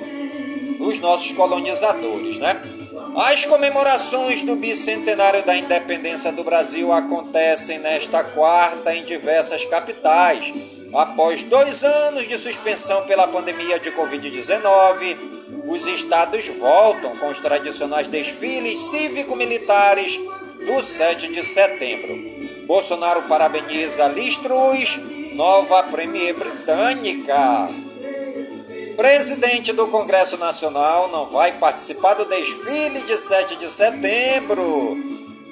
os 0.79 0.99
nossos 0.99 1.31
colonizadores, 1.31 2.37
né? 2.37 2.78
As 3.21 3.43
comemorações 3.43 4.43
do 4.43 4.55
bicentenário 4.55 5.43
da 5.43 5.53
independência 5.53 6.31
do 6.31 6.41
Brasil 6.41 6.93
acontecem 6.93 7.77
nesta 7.77 8.23
quarta 8.23 8.95
em 8.95 9.03
diversas 9.03 9.65
capitais. 9.65 10.53
Após 10.93 11.43
dois 11.43 11.83
anos 11.83 12.25
de 12.29 12.37
suspensão 12.37 13.05
pela 13.07 13.27
pandemia 13.27 13.77
de 13.77 13.91
Covid-19, 13.91 15.17
os 15.67 15.85
estados 15.85 16.47
voltam 16.47 17.17
com 17.17 17.27
os 17.27 17.39
tradicionais 17.39 18.07
desfiles 18.07 18.79
cívico-militares 18.79 20.17
do 20.65 20.81
7 20.81 21.27
de 21.27 21.43
setembro. 21.43 22.65
Bolsonaro 22.67 23.23
parabeniza 23.23 24.07
Liz 24.07 24.39
nova 25.33 25.83
premier 25.83 26.35
britânica. 26.35 27.88
Presidente 28.99 29.71
do 29.71 29.87
Congresso 29.87 30.35
Nacional 30.35 31.07
não 31.07 31.25
vai 31.27 31.53
participar 31.53 32.15
do 32.15 32.25
desfile 32.25 33.01
de 33.03 33.15
7 33.15 33.55
de 33.55 33.71
setembro. 33.71 34.97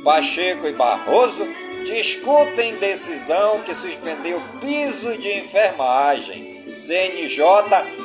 Pacheco 0.04 0.68
e 0.68 0.74
Barroso 0.74 1.48
discutem 1.86 2.76
decisão 2.76 3.62
que 3.62 3.74
suspendeu 3.74 4.44
piso 4.60 5.18
de 5.18 5.40
enfermagem. 5.40 6.76
CNJ 6.78 7.42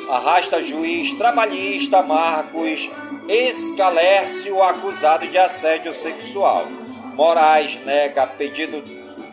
arrasta 0.09 0.63
juiz 0.63 1.13
trabalhista 1.15 2.01
Marcos 2.01 2.89
Escalércio 3.27 4.63
acusado 4.63 5.27
de 5.27 5.37
assédio 5.37 5.93
sexual. 5.93 6.67
Moraes 7.15 7.83
nega 7.83 8.25
pedido 8.27 8.81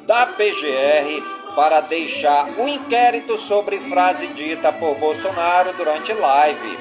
da 0.09 0.27
PGR 0.27 1.40
para 1.55 1.81
deixar 1.81 2.49
o 2.57 2.63
um 2.63 2.69
inquérito 2.69 3.37
sobre 3.37 3.79
frase 3.79 4.29
dita 4.29 4.73
por 4.73 4.95
Bolsonaro 4.97 5.73
durante 5.75 6.13
live. 6.13 6.79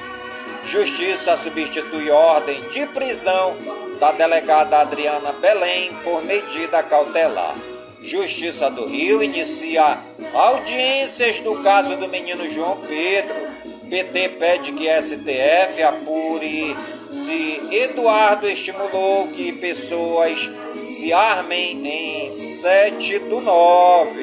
Justiça 0.64 1.36
substitui 1.36 2.10
ordem 2.10 2.60
de 2.68 2.86
prisão 2.88 3.56
da 3.98 4.12
delegada 4.12 4.78
Adriana 4.80 5.32
Belém 5.32 5.94
por 6.04 6.24
medida 6.24 6.82
cautelar. 6.82 7.56
Justiça 8.02 8.70
do 8.70 8.86
Rio 8.86 9.22
inicia 9.22 9.98
audiências 10.32 11.40
do 11.40 11.62
caso 11.62 11.96
do 11.96 12.08
menino 12.08 12.48
João 12.50 12.78
Pedro. 12.78 13.50
PT 13.90 14.28
pede 14.38 14.72
que 14.72 14.88
STF 14.88 15.82
apure 15.82 16.76
se 17.10 17.60
Eduardo 17.72 18.48
estimulou 18.48 19.26
que 19.28 19.52
pessoas 19.52 20.50
se 20.86 21.12
armem 21.12 21.82
em 21.84 22.30
7 22.30 23.18
do 23.18 23.40
9. 23.40 24.19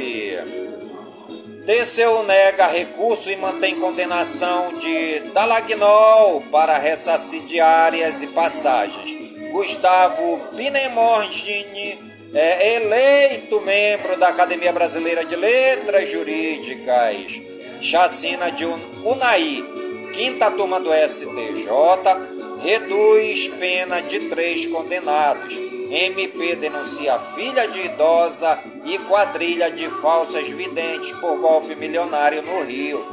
TCU 1.68 2.24
nega 2.24 2.66
recurso 2.68 3.30
e 3.30 3.36
mantém 3.36 3.76
condenação 3.76 4.72
de 4.76 5.20
Dalagnol 5.34 6.40
para 6.50 6.78
ressarcidiárias 6.78 8.22
e 8.22 8.28
passagens. 8.28 9.52
Gustavo 9.52 10.40
Pinemorgini 10.56 12.00
é 12.34 12.76
eleito 12.78 13.60
membro 13.60 14.18
da 14.18 14.30
Academia 14.30 14.72
Brasileira 14.72 15.26
de 15.26 15.36
Letras 15.36 16.10
Jurídicas. 16.10 17.42
Chacina 17.82 18.50
de 18.50 18.64
Unai, 18.64 19.62
quinta 20.14 20.50
turma 20.52 20.80
do 20.80 20.90
STJ, 20.94 21.68
reduz 22.64 23.50
pena 23.60 24.02
de 24.04 24.22
três 24.30 24.66
condenados. 24.68 25.54
MP 25.92 26.56
denuncia 26.56 27.20
filha 27.36 27.68
de 27.68 27.88
idosa 27.88 28.58
e 28.88 28.98
quadrilha 29.00 29.70
de 29.70 29.90
falsas 30.02 30.48
videntes 30.48 31.12
por 31.20 31.38
golpe 31.40 31.76
milionário 31.76 32.42
no 32.42 32.64
Rio. 32.64 33.06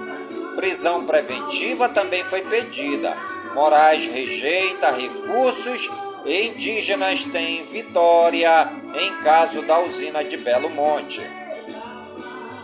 Prisão 0.54 1.04
preventiva 1.04 1.88
também 1.88 2.22
foi 2.24 2.42
pedida. 2.42 3.16
Moraes 3.54 4.06
rejeita 4.06 4.92
recursos 4.92 5.90
e 6.24 6.46
indígenas 6.46 7.24
têm 7.24 7.64
vitória 7.66 8.70
em 8.94 9.22
caso 9.24 9.62
da 9.62 9.80
usina 9.80 10.22
de 10.22 10.36
Belo 10.36 10.70
Monte. 10.70 11.20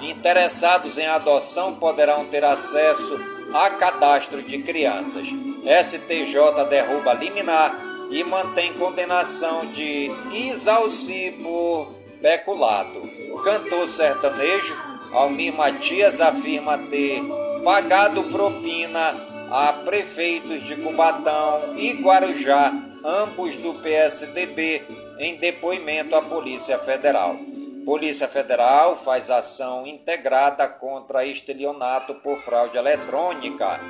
Interessados 0.01 0.96
em 0.96 1.07
adoção 1.09 1.75
poderão 1.75 2.27
ter 2.27 2.44
acesso 2.44 3.20
a 3.53 3.70
cadastro 3.70 4.40
de 4.40 4.62
crianças. 4.62 5.27
STJ 5.27 6.64
derruba 6.70 7.12
liminar 7.12 7.75
e 8.11 8.23
mantém 8.25 8.73
condenação 8.75 9.66
de 9.66 10.11
Isalci 10.33 11.38
por 11.42 12.00
peculado. 12.21 13.09
Cantor 13.45 13.89
sertanejo, 13.89 14.77
Almir 15.13 15.55
Matias 15.55 16.21
afirma 16.21 16.79
ter 16.79 17.23
pagado 17.65 18.25
propina 18.25 19.29
a 19.51 19.73
prefeitos 19.85 20.63
de 20.63 20.77
Cubatão 20.77 21.75
e 21.77 21.95
Guarujá, 21.95 22.73
ambos 23.05 23.57
do 23.57 23.75
PSDB, 23.75 24.83
em 25.19 25.37
depoimento 25.37 26.15
à 26.15 26.23
Polícia 26.23 26.79
Federal. 26.79 27.37
Polícia 27.85 28.29
Federal 28.29 28.97
faz 28.97 29.31
ação 29.31 29.87
integrada 29.87 30.69
contra 30.69 31.25
estelionato 31.25 32.15
por 32.17 32.39
fraude 32.39 32.77
eletrônica. 32.77 33.81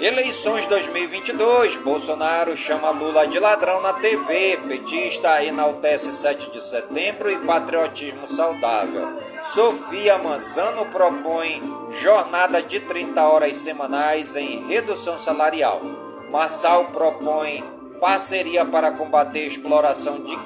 Eleições 0.00 0.66
2022. 0.66 1.76
Bolsonaro 1.76 2.56
chama 2.56 2.88
Lula 2.88 3.28
de 3.28 3.38
ladrão 3.38 3.82
na 3.82 3.92
TV. 3.92 4.58
Petista 4.66 5.44
enaltece 5.44 6.10
7 6.10 6.50
de 6.50 6.58
setembro 6.62 7.30
e 7.30 7.36
patriotismo 7.40 8.26
saudável. 8.26 9.12
Sofia 9.42 10.16
Manzano 10.16 10.86
propõe 10.86 11.62
jornada 12.00 12.62
de 12.62 12.80
30 12.80 13.22
horas 13.28 13.58
semanais 13.58 14.36
em 14.36 14.66
redução 14.68 15.18
salarial. 15.18 15.82
Marçal 16.30 16.86
propõe 16.86 17.62
parceria 18.00 18.64
para 18.64 18.92
combater 18.92 19.46
exploração 19.46 20.18
de 20.22 20.38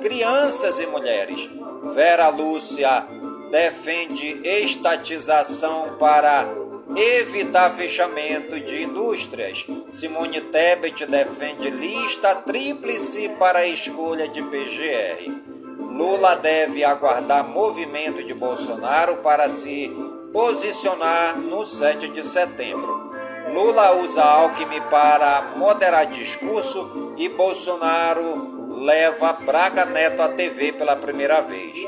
crianças 0.00 0.80
e 0.80 0.86
mulheres. 0.86 1.50
Vera 1.94 2.30
Lúcia 2.30 3.06
defende 3.50 4.40
estatização 4.42 5.96
para 5.98 6.63
evitar 6.96 7.74
fechamento 7.74 8.58
de 8.58 8.82
indústrias. 8.82 9.66
Simone 9.90 10.40
Tebet 10.40 11.06
defende 11.06 11.70
lista 11.70 12.36
tríplice 12.36 13.28
para 13.38 13.60
a 13.60 13.66
escolha 13.66 14.28
de 14.28 14.42
PGR. 14.42 15.54
Lula 15.90 16.36
deve 16.36 16.84
aguardar 16.84 17.48
movimento 17.48 18.22
de 18.22 18.34
Bolsonaro 18.34 19.18
para 19.18 19.48
se 19.48 19.92
posicionar 20.32 21.38
no 21.38 21.64
7 21.64 22.08
de 22.08 22.24
setembro. 22.24 23.12
Lula 23.52 23.92
usa 24.02 24.22
Alckmin 24.22 24.80
para 24.90 25.52
moderar 25.56 26.06
discurso 26.06 27.14
e 27.16 27.28
Bolsonaro 27.28 28.74
leva 28.76 29.34
Braga 29.34 29.84
Neto 29.84 30.22
à 30.22 30.28
TV 30.30 30.72
pela 30.72 30.96
primeira 30.96 31.40
vez. 31.42 31.78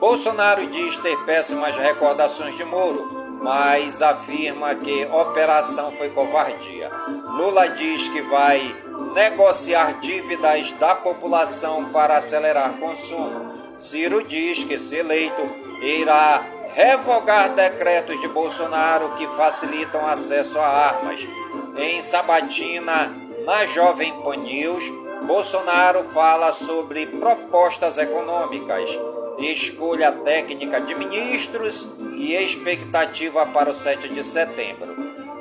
Bolsonaro 0.00 0.66
diz 0.66 0.98
ter 0.98 1.16
péssimas 1.24 1.76
recordações 1.76 2.56
de 2.56 2.64
Moro, 2.64 3.23
mas 3.44 4.00
afirma 4.00 4.74
que 4.74 5.04
operação 5.04 5.92
foi 5.92 6.08
covardia. 6.08 6.90
Lula 7.36 7.68
diz 7.68 8.08
que 8.08 8.22
vai 8.22 8.74
negociar 9.14 10.00
dívidas 10.00 10.72
da 10.72 10.94
população 10.94 11.90
para 11.90 12.16
acelerar 12.16 12.78
consumo. 12.78 13.74
Ciro 13.76 14.26
diz 14.26 14.64
que, 14.64 14.78
se 14.78 14.96
eleito, 14.96 15.42
irá 15.82 16.42
revogar 16.72 17.50
decretos 17.50 18.18
de 18.22 18.28
Bolsonaro 18.28 19.10
que 19.10 19.26
facilitam 19.36 20.06
acesso 20.06 20.58
a 20.58 20.66
armas. 20.66 21.28
Em 21.76 22.00
Sabatina, 22.00 23.14
na 23.44 23.66
Jovem 23.66 24.10
Pan 24.22 24.36
News, 24.36 24.84
Bolsonaro 25.26 26.02
fala 26.04 26.50
sobre 26.54 27.06
propostas 27.08 27.98
econômicas 27.98 28.88
escolha 29.38 30.12
técnica 30.12 30.80
de 30.80 30.94
ministros 30.94 31.88
e 32.16 32.34
expectativa 32.34 33.46
para 33.46 33.70
o 33.70 33.74
7 33.74 34.08
de 34.08 34.22
setembro. 34.22 34.94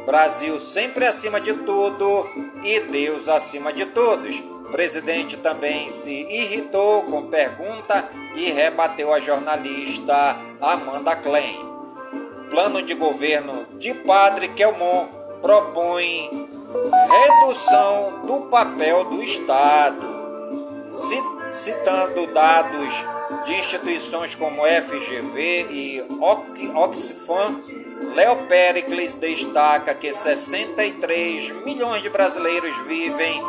Brasil 0.05 0.59
sempre 0.59 1.05
acima 1.05 1.39
de 1.39 1.53
tudo 1.53 2.29
e 2.63 2.79
Deus 2.81 3.29
acima 3.29 3.71
de 3.71 3.85
todos. 3.87 4.43
Presidente 4.71 5.37
também 5.37 5.89
se 5.89 6.11
irritou 6.11 7.03
com 7.03 7.27
pergunta 7.27 8.09
e 8.35 8.51
rebateu 8.51 9.13
a 9.13 9.19
jornalista 9.19 10.37
Amanda 10.59 11.15
Klein. 11.15 11.73
Plano 12.49 12.81
de 12.81 12.95
governo 12.95 13.67
de 13.77 13.93
Padre 13.93 14.49
Kelmon 14.49 15.07
propõe 15.41 16.47
redução 17.07 18.25
do 18.25 18.41
papel 18.47 19.05
do 19.05 19.21
Estado. 19.21 20.13
citando 21.51 22.27
dados 22.27 23.12
de 23.45 23.53
instituições 23.53 24.35
como 24.35 24.61
FGV 24.63 25.67
e 25.69 26.03
Oxfam, 26.75 27.61
Léo 28.15 28.47
Pericles 28.47 29.15
destaca 29.15 29.95
que 29.95 30.13
63 30.13 31.51
milhões 31.65 32.01
de 32.01 32.09
brasileiros 32.09 32.77
vivem 32.85 33.41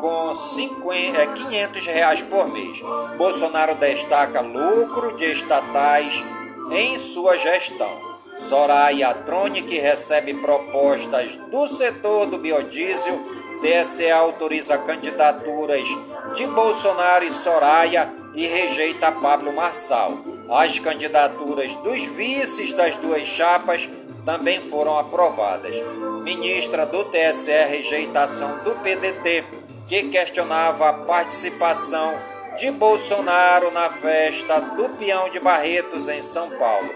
com 0.00 0.34
50, 0.34 1.26
500 1.28 1.86
é, 1.86 1.92
reais 1.92 2.22
por 2.22 2.48
mês. 2.48 2.82
Bolsonaro 3.16 3.74
destaca 3.76 4.40
lucro 4.40 5.16
de 5.16 5.24
estatais 5.24 6.24
em 6.70 6.98
sua 6.98 7.36
gestão. 7.38 8.12
Soraya 8.36 9.14
Tronic 9.14 9.78
recebe 9.78 10.34
propostas 10.34 11.36
do 11.50 11.66
setor 11.68 12.26
do 12.26 12.38
biodiesel. 12.38 13.20
TSE 13.60 14.10
autoriza 14.10 14.76
candidaturas 14.78 15.86
de 16.34 16.46
Bolsonaro 16.48 17.24
e 17.24 17.32
Soraya 17.32 18.21
e 18.34 18.46
rejeita 18.46 19.12
Pablo 19.12 19.52
Marçal. 19.52 20.18
As 20.50 20.78
candidaturas 20.78 21.74
dos 21.76 22.06
vices 22.06 22.72
das 22.72 22.96
duas 22.96 23.22
chapas 23.22 23.88
também 24.24 24.60
foram 24.60 24.98
aprovadas. 24.98 25.74
Ministra 26.22 26.86
do 26.86 27.04
TSE 27.04 27.50
rejeitação 27.50 28.58
do 28.64 28.76
PDT, 28.76 29.44
que 29.86 30.04
questionava 30.04 30.88
a 30.88 30.92
participação 30.92 32.20
de 32.56 32.70
Bolsonaro 32.70 33.70
na 33.70 33.88
festa 33.90 34.60
do 34.60 34.90
Peão 34.90 35.30
de 35.30 35.40
Barretos 35.40 36.08
em 36.08 36.22
São 36.22 36.50
Paulo. 36.50 36.90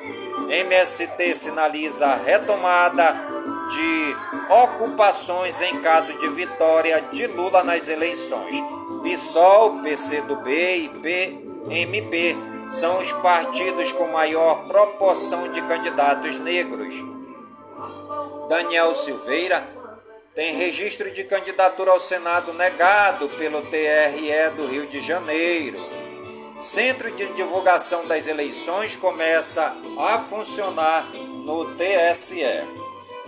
MST 0.48 1.34
sinaliza 1.34 2.06
a 2.06 2.16
retomada 2.16 3.25
de 3.68 4.16
ocupações 4.48 5.60
em 5.60 5.80
caso 5.80 6.16
de 6.18 6.28
vitória 6.30 7.00
de 7.12 7.26
Lula 7.26 7.64
nas 7.64 7.88
eleições. 7.88 8.56
PSOL, 9.02 9.80
PCdoB 9.80 10.50
e 10.50 10.88
PMB 10.88 12.36
são 12.68 13.00
os 13.00 13.12
partidos 13.12 13.92
com 13.92 14.08
maior 14.08 14.66
proporção 14.66 15.48
de 15.50 15.62
candidatos 15.62 16.38
negros. 16.38 16.94
Daniel 18.48 18.94
Silveira 18.94 19.66
tem 20.34 20.54
registro 20.54 21.10
de 21.10 21.24
candidatura 21.24 21.92
ao 21.92 22.00
Senado 22.00 22.52
negado 22.52 23.28
pelo 23.30 23.62
TRE 23.62 24.50
do 24.56 24.66
Rio 24.66 24.86
de 24.86 25.00
Janeiro. 25.00 25.78
Centro 26.58 27.10
de 27.10 27.26
Divulgação 27.34 28.06
das 28.06 28.26
Eleições 28.26 28.96
começa 28.96 29.74
a 29.98 30.18
funcionar 30.20 31.06
no 31.12 31.74
TSE. 31.76 32.75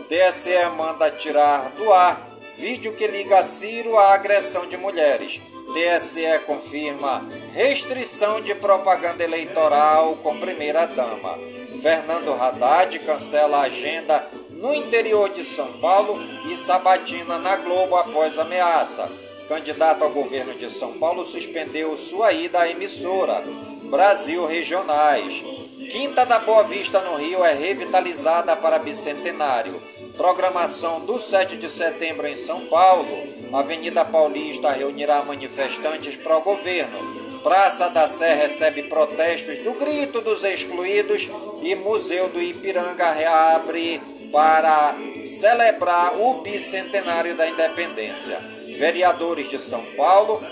TSE 0.08 0.70
manda 0.74 1.10
tirar 1.10 1.70
do 1.72 1.92
ar 1.92 2.28
vídeo 2.56 2.94
que 2.94 3.06
liga 3.06 3.42
Ciro 3.42 3.98
à 3.98 4.14
agressão 4.14 4.66
de 4.66 4.78
mulheres. 4.78 5.38
TSE 5.74 6.46
confirma 6.46 7.22
restrição 7.52 8.40
de 8.40 8.54
propaganda 8.54 9.22
eleitoral 9.22 10.16
com 10.16 10.40
primeira-dama. 10.40 11.38
Fernando 11.82 12.32
Haddad 12.32 12.98
cancela 13.00 13.58
a 13.58 13.62
agenda 13.64 14.26
no 14.50 14.74
interior 14.74 15.28
de 15.28 15.44
São 15.44 15.74
Paulo 15.78 16.18
e 16.46 16.56
sabatina 16.56 17.38
na 17.38 17.56
Globo 17.56 17.94
após 17.96 18.38
ameaça. 18.38 19.12
Candidato 19.46 20.04
ao 20.04 20.10
governo 20.10 20.54
de 20.54 20.70
São 20.70 20.94
Paulo 20.94 21.22
suspendeu 21.26 21.94
sua 21.98 22.32
ida 22.32 22.60
à 22.60 22.68
emissora. 22.70 23.44
Brasil 23.90 24.46
Regionais. 24.46 25.44
Quinta 25.90 26.24
da 26.24 26.38
Boa 26.38 26.64
Vista 26.64 27.00
no 27.02 27.16
Rio 27.16 27.44
é 27.44 27.52
revitalizada 27.52 28.56
para 28.56 28.78
bicentenário. 28.78 29.97
Programação 30.18 30.98
do 31.06 31.16
7 31.16 31.56
de 31.56 31.70
setembro 31.70 32.26
em 32.26 32.36
São 32.36 32.66
Paulo. 32.66 33.08
Avenida 33.52 34.04
Paulista 34.04 34.68
reunirá 34.72 35.22
manifestantes 35.22 36.18
o 36.18 36.40
governo. 36.40 37.40
Praça 37.40 37.88
da 37.88 38.08
Sé 38.08 38.34
recebe 38.34 38.82
protestos 38.82 39.60
do 39.60 39.74
Grito 39.74 40.20
dos 40.20 40.42
Excluídos 40.42 41.30
e 41.62 41.76
Museu 41.76 42.28
do 42.30 42.42
Ipiranga 42.42 43.12
reabre 43.12 44.02
para 44.32 44.96
celebrar 45.22 46.18
o 46.20 46.42
bicentenário 46.42 47.36
da 47.36 47.48
independência. 47.48 48.40
Vereadores 48.76 49.48
de 49.48 49.58
São 49.60 49.84
Paulo 49.96 50.42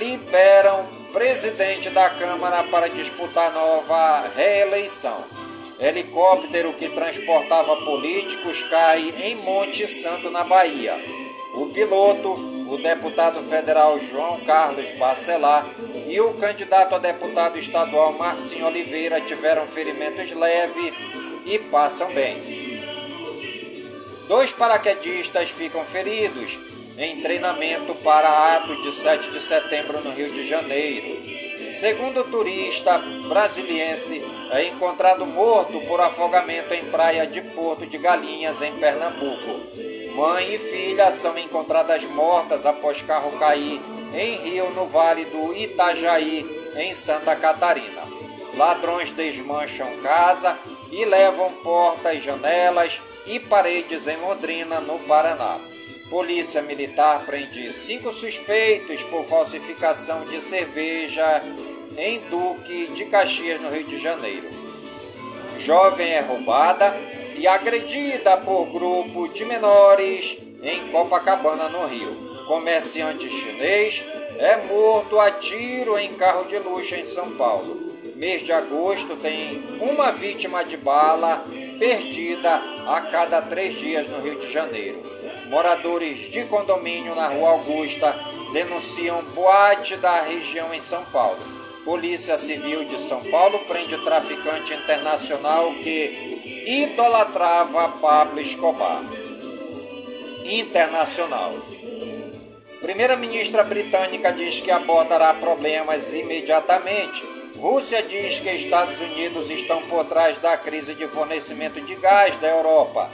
liberam 0.00 0.88
presidente 1.12 1.88
da 1.88 2.10
Câmara 2.10 2.64
para 2.64 2.88
disputar 2.88 3.52
nova 3.52 4.24
reeleição. 4.34 5.43
Helicóptero 5.78 6.74
que 6.74 6.88
transportava 6.88 7.76
políticos 7.84 8.62
cai 8.64 9.12
em 9.22 9.36
Monte 9.36 9.86
Santo, 9.88 10.30
na 10.30 10.44
Bahia. 10.44 10.94
O 11.54 11.66
piloto, 11.66 12.32
o 12.68 12.78
deputado 12.78 13.42
federal 13.42 13.98
João 14.00 14.44
Carlos 14.44 14.92
Bacelar 14.92 15.68
e 16.06 16.20
o 16.20 16.34
candidato 16.34 16.94
a 16.94 16.98
deputado 16.98 17.58
estadual 17.58 18.12
Marcinho 18.12 18.66
Oliveira 18.66 19.20
tiveram 19.20 19.66
ferimentos 19.66 20.32
leves 20.32 20.92
e 21.44 21.58
passam 21.58 22.12
bem. 22.12 22.64
Dois 24.28 24.52
paraquedistas 24.52 25.50
ficam 25.50 25.84
feridos 25.84 26.58
em 26.96 27.20
treinamento 27.20 27.94
para 27.96 28.56
ato 28.56 28.80
de 28.80 28.92
7 28.92 29.30
de 29.30 29.40
setembro 29.40 30.00
no 30.00 30.12
Rio 30.12 30.32
de 30.32 30.46
Janeiro. 30.46 31.70
Segundo 31.70 32.20
o 32.20 32.24
turista 32.24 32.98
brasiliense, 33.28 34.24
é 34.54 34.68
encontrado 34.68 35.26
morto 35.26 35.80
por 35.80 36.00
afogamento 36.00 36.72
em 36.72 36.84
praia 36.84 37.26
de 37.26 37.42
Porto 37.42 37.84
de 37.86 37.98
Galinhas, 37.98 38.62
em 38.62 38.72
Pernambuco. 38.76 39.60
Mãe 40.14 40.54
e 40.54 40.58
filha 40.58 41.10
são 41.10 41.36
encontradas 41.36 42.04
mortas 42.04 42.64
após 42.64 43.02
carro 43.02 43.32
cair 43.32 43.80
em 44.14 44.36
rio 44.36 44.70
no 44.70 44.86
Vale 44.86 45.24
do 45.24 45.52
Itajaí, 45.56 46.70
em 46.76 46.94
Santa 46.94 47.34
Catarina. 47.34 48.06
Ladrões 48.56 49.10
desmancham 49.10 50.00
casa 50.02 50.56
e 50.92 51.04
levam 51.04 51.52
portas, 51.54 52.22
janelas, 52.22 53.02
e 53.26 53.40
Paredes, 53.40 54.06
em 54.06 54.16
Londrina, 54.18 54.80
no 54.80 55.00
Paraná. 55.00 55.58
Polícia 56.08 56.62
Militar 56.62 57.24
prende 57.26 57.72
cinco 57.72 58.12
suspeitos 58.12 59.02
por 59.02 59.24
falsificação 59.24 60.24
de 60.26 60.40
cerveja 60.40 61.42
em 61.96 62.20
Duque 62.30 62.88
de 62.88 63.04
Caxias, 63.06 63.60
no 63.60 63.70
Rio 63.70 63.84
de 63.84 63.98
Janeiro. 63.98 64.48
Jovem 65.58 66.12
é 66.12 66.20
roubada 66.20 66.94
e 67.36 67.46
agredida 67.46 68.36
por 68.38 68.66
grupo 68.66 69.28
de 69.28 69.44
menores 69.44 70.38
em 70.62 70.88
Copacabana, 70.88 71.68
no 71.68 71.86
Rio. 71.86 72.44
Comerciante 72.46 73.28
chinês 73.28 74.04
é 74.38 74.56
morto 74.66 75.18
a 75.18 75.30
tiro 75.30 75.98
em 75.98 76.14
carro 76.14 76.44
de 76.44 76.58
luxo 76.58 76.94
em 76.94 77.04
São 77.04 77.36
Paulo. 77.36 77.94
Mês 78.16 78.42
de 78.42 78.52
agosto 78.52 79.16
tem 79.16 79.78
uma 79.80 80.12
vítima 80.12 80.64
de 80.64 80.76
bala 80.76 81.44
perdida 81.78 82.54
a 82.86 83.00
cada 83.10 83.42
três 83.42 83.74
dias 83.74 84.08
no 84.08 84.20
Rio 84.20 84.38
de 84.38 84.50
Janeiro. 84.50 85.02
Moradores 85.48 86.30
de 86.30 86.44
condomínio 86.44 87.14
na 87.14 87.28
Rua 87.28 87.50
Augusta 87.50 88.14
denunciam 88.52 89.22
boate 89.34 89.96
da 89.96 90.20
região 90.22 90.72
em 90.72 90.80
São 90.80 91.04
Paulo. 91.06 91.53
Polícia 91.84 92.38
Civil 92.38 92.86
de 92.86 92.98
São 92.98 93.22
Paulo 93.24 93.58
prende 93.60 93.98
traficante 93.98 94.72
internacional 94.72 95.74
que 95.82 96.62
idolatrava 96.66 97.90
Pablo 98.00 98.40
Escobar. 98.40 99.04
Internacional. 100.44 101.54
Primeira-ministra 102.80 103.64
britânica 103.64 104.32
diz 104.32 104.62
que 104.62 104.70
abordará 104.70 105.34
problemas 105.34 106.12
imediatamente 106.14 107.43
Rússia 107.56 108.02
diz 108.02 108.40
que 108.40 108.50
Estados 108.50 109.00
Unidos 109.00 109.48
estão 109.48 109.82
por 109.82 110.04
trás 110.04 110.38
da 110.38 110.56
crise 110.56 110.94
de 110.94 111.06
fornecimento 111.06 111.80
de 111.80 111.94
gás 111.96 112.36
da 112.38 112.48
Europa. 112.48 113.08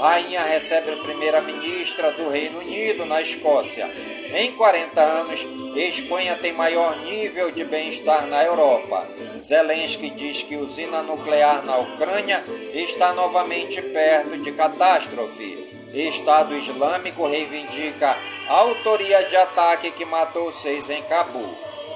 Rainha 0.00 0.42
recebe 0.42 0.92
a 0.92 0.96
primeira-ministra 0.96 2.10
do 2.12 2.30
Reino 2.30 2.60
Unido 2.60 3.04
na 3.04 3.20
Escócia. 3.20 3.86
Em 4.34 4.52
40 4.52 5.00
anos, 5.00 5.46
Espanha 5.76 6.34
tem 6.36 6.54
maior 6.54 6.96
nível 7.00 7.50
de 7.50 7.64
bem-estar 7.64 8.26
na 8.26 8.42
Europa. 8.42 9.06
Zelensky 9.38 10.10
diz 10.10 10.42
que 10.42 10.56
usina 10.56 11.02
nuclear 11.02 11.62
na 11.64 11.76
Ucrânia 11.76 12.42
está 12.72 13.12
novamente 13.12 13.82
perto 13.82 14.38
de 14.38 14.52
catástrofe. 14.52 15.88
Estado 15.92 16.56
Islâmico 16.56 17.26
reivindica 17.26 18.16
autoria 18.48 19.24
de 19.24 19.36
ataque 19.36 19.90
que 19.90 20.06
matou 20.06 20.50
seis 20.52 20.88
em 20.88 21.02
Cabul. 21.02 21.54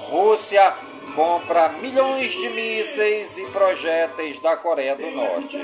Rússia 0.09 0.88
compra 1.15 1.69
milhões 1.69 2.31
de 2.31 2.49
mísseis 2.49 3.37
e 3.37 3.45
projéteis 3.47 4.39
da 4.39 4.55
Coreia 4.57 4.95
do 4.95 5.09
Norte. 5.11 5.57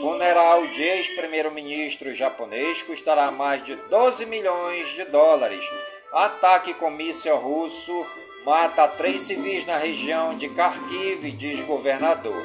Funeral 0.00 0.66
de 0.68 0.82
ex-primeiro-ministro 0.82 2.14
japonês 2.14 2.82
custará 2.82 3.30
mais 3.30 3.62
de 3.64 3.76
12 3.76 4.26
milhões 4.26 4.88
de 4.94 5.04
dólares. 5.04 5.64
Ataque 6.12 6.74
com 6.74 6.90
míssil 6.90 7.36
russo 7.36 8.06
mata 8.44 8.88
três 8.88 9.22
civis 9.22 9.66
na 9.66 9.76
região 9.76 10.34
de 10.34 10.48
Kharkiv, 10.48 11.30
diz 11.32 11.62
governador. 11.62 12.42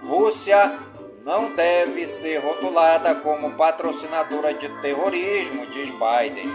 Rússia 0.00 0.78
não 1.24 1.52
deve 1.54 2.06
ser 2.06 2.38
rotulada 2.38 3.14
como 3.16 3.54
patrocinadora 3.54 4.54
de 4.54 4.68
terrorismo, 4.80 5.66
diz 5.66 5.90
Biden. 5.90 6.50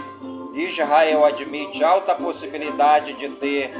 Israel 0.54 1.24
admite 1.24 1.82
alta 1.82 2.14
possibilidade 2.14 3.14
de 3.14 3.28
ter 3.30 3.72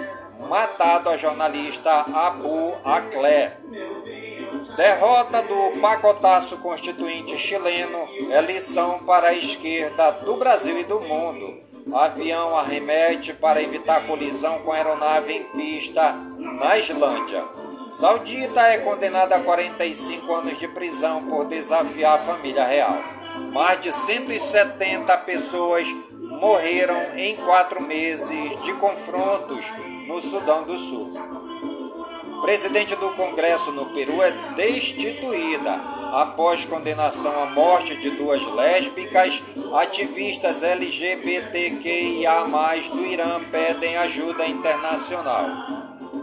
matado 0.53 1.09
a 1.09 1.17
jornalista 1.17 1.91
Abu 2.13 2.75
Akleh. 2.85 3.57
Derrota 4.77 5.43
do 5.45 5.81
pacotaço 5.81 6.59
constituinte 6.59 7.39
chileno 7.39 7.99
é 8.31 8.39
lição 8.43 8.99
para 8.99 9.29
a 9.29 9.33
esquerda 9.33 10.11
do 10.11 10.37
Brasil 10.37 10.79
e 10.79 10.85
do 10.85 11.01
mundo. 11.01 11.59
Avião 11.95 12.55
arremete 12.55 13.33
para 13.33 13.63
evitar 13.63 14.07
colisão 14.07 14.59
com 14.59 14.73
aeronave 14.73 15.33
em 15.33 15.45
pista 15.57 16.13
na 16.13 16.77
Islândia. 16.77 17.49
Saudita 17.89 18.61
é 18.61 18.77
condenada 18.77 19.37
a 19.37 19.41
45 19.41 20.35
anos 20.35 20.59
de 20.59 20.69
prisão 20.69 21.29
por 21.29 21.47
desafiar 21.47 22.17
a 22.17 22.23
família 22.23 22.67
real. 22.67 22.99
Mais 23.55 23.81
de 23.81 23.91
170 23.91 25.17
pessoas 25.19 25.89
morreram 26.21 27.17
em 27.17 27.37
quatro 27.37 27.81
meses 27.81 28.61
de 28.61 28.75
confrontos 28.75 29.65
no 30.07 30.21
Sudão 30.21 30.65
do 30.65 30.79
Sul. 30.79 31.13
Presidente 32.43 32.97
do 32.97 33.11
Congresso 33.15 33.71
no 33.71 33.87
Peru 33.93 34.21
é 34.21 34.33
destituída 34.55 35.75
após 36.13 36.65
condenação 36.65 37.41
à 37.41 37.47
morte 37.47 37.97
de 37.97 38.11
duas 38.11 38.45
lésbicas. 38.47 39.43
Ativistas 39.75 40.63
LGBTQIA+ 40.63 42.45
do 42.93 43.07
Irã 43.07 43.41
pedem 43.51 43.97
ajuda 43.97 44.47
internacional. 44.47 45.47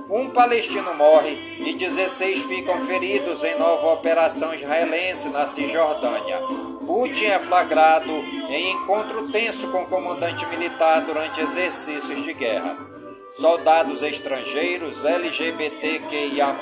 Um 0.09 0.29
palestino 0.31 0.93
morre 0.95 1.63
e 1.65 1.73
16 1.75 2.43
ficam 2.43 2.81
feridos 2.81 3.43
em 3.43 3.57
nova 3.57 3.93
operação 3.93 4.53
israelense 4.53 5.29
na 5.29 5.45
Cisjordânia. 5.45 6.41
Putin 6.85 7.25
é 7.25 7.39
flagrado 7.39 8.11
em 8.49 8.71
encontro 8.71 9.31
tenso 9.31 9.67
com 9.69 9.83
o 9.83 9.87
comandante 9.87 10.45
militar 10.47 11.01
durante 11.01 11.39
exercícios 11.39 12.23
de 12.23 12.33
guerra. 12.33 12.98
Soldados 13.31 14.01
estrangeiros 14.01 15.05
LGBTQIA, 15.05 16.55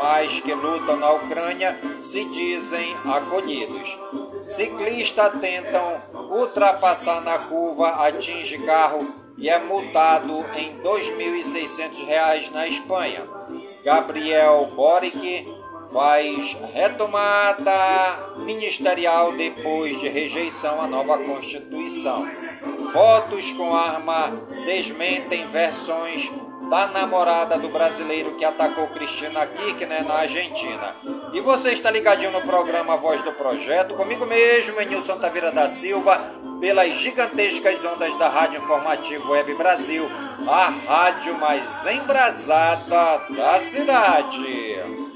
que 0.43 0.53
lutam 0.53 0.97
na 0.97 1.11
Ucrânia, 1.11 1.79
se 1.99 2.25
dizem 2.25 2.95
acolhidos. 3.05 3.97
Ciclista 4.43 5.29
tentam 5.29 6.01
ultrapassar 6.29 7.21
na 7.21 7.39
curva, 7.39 8.07
atinge 8.07 8.57
carro 8.59 9.07
e 9.37 9.49
é 9.49 9.59
multado 9.59 10.33
em 10.55 10.71
R$ 10.71 10.81
2.600 10.83 12.51
na 12.51 12.67
Espanha. 12.67 13.23
Gabriel 13.83 14.71
Boric 14.75 15.47
faz 15.91 16.57
retomada 16.73 18.35
ministerial 18.39 19.31
depois 19.31 19.99
de 19.99 20.09
rejeição 20.09 20.81
à 20.81 20.87
nova 20.87 21.17
Constituição. 21.19 22.27
Fotos 22.91 23.53
com 23.53 23.73
arma 23.73 24.31
desmentem 24.65 25.47
versões 25.47 26.29
da 26.69 26.87
namorada 26.87 27.57
do 27.57 27.69
brasileiro 27.69 28.35
que 28.35 28.45
atacou 28.45 28.87
Cristina 28.89 29.47
Kirchner 29.47 30.05
na 30.05 30.15
Argentina. 30.15 30.93
E 31.33 31.41
você 31.41 31.71
está 31.71 31.89
ligadinho 31.91 32.31
no 32.31 32.41
programa 32.41 32.97
Voz 32.97 33.21
do 33.21 33.31
Projeto, 33.33 33.93
comigo 33.95 34.25
mesmo, 34.25 34.79
Nilson 34.81 35.17
Taveira 35.17 35.51
da 35.51 35.69
Silva, 35.69 36.19
pelas 36.59 36.95
gigantescas 36.97 37.85
ondas 37.85 38.15
da 38.17 38.27
Rádio 38.29 38.59
Informativo 38.61 39.31
Web 39.31 39.53
Brasil, 39.55 40.09
a 40.47 40.73
rádio 40.87 41.37
mais 41.37 41.85
embrasada 41.85 43.17
da 43.29 43.59
cidade. 43.59 45.07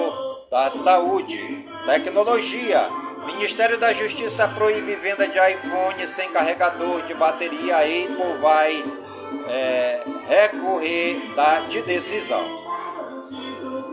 da 0.50 0.70
Saúde. 0.70 1.68
Tecnologia 1.84 3.03
Ministério 3.26 3.78
da 3.78 3.92
Justiça 3.92 4.46
proíbe 4.48 4.94
venda 4.96 5.26
de 5.26 5.38
iPhone 5.52 6.06
sem 6.06 6.30
carregador 6.30 7.02
de 7.04 7.14
bateria. 7.14 7.76
A 7.76 7.80
Apple 7.80 8.38
vai 8.40 8.84
é, 9.48 10.04
recorrer 10.28 11.34
da, 11.34 11.60
de 11.60 11.80
decisão. 11.82 12.62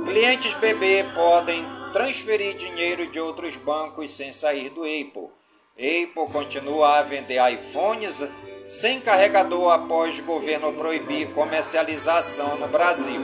Clientes 0.06 0.54
BB 0.56 1.06
podem 1.15 1.65
transferir 1.94 2.56
dinheiro 2.56 3.08
de 3.08 3.20
outros 3.20 3.56
bancos 3.56 4.12
sem 4.12 4.34
sair 4.34 4.70
do 4.70 4.82
Apple. 4.82 5.30
Apple 5.78 6.34
continua 6.34 7.00
a 7.00 7.04
vender 7.04 7.39
iPhones 7.54 8.24
sem 8.65 9.00
carregador 9.00 9.72
após 9.72 10.20
o 10.20 10.24
governo 10.24 10.74
proibir 10.74 11.30
comercialização 11.30 12.58
no 12.58 12.67
Brasil. 12.67 13.22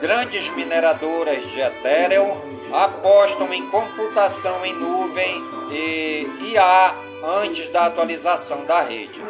Grandes 0.00 0.50
mineradoras 0.50 1.42
de 1.50 1.60
Ethereum 1.60 2.47
apostam 2.72 3.52
em 3.52 3.68
computação 3.70 4.64
em 4.64 4.74
nuvem 4.74 5.42
e 5.70 6.26
IA 6.52 6.94
antes 7.42 7.68
da 7.68 7.86
atualização 7.86 8.64
da 8.64 8.82
rede. 8.82 9.22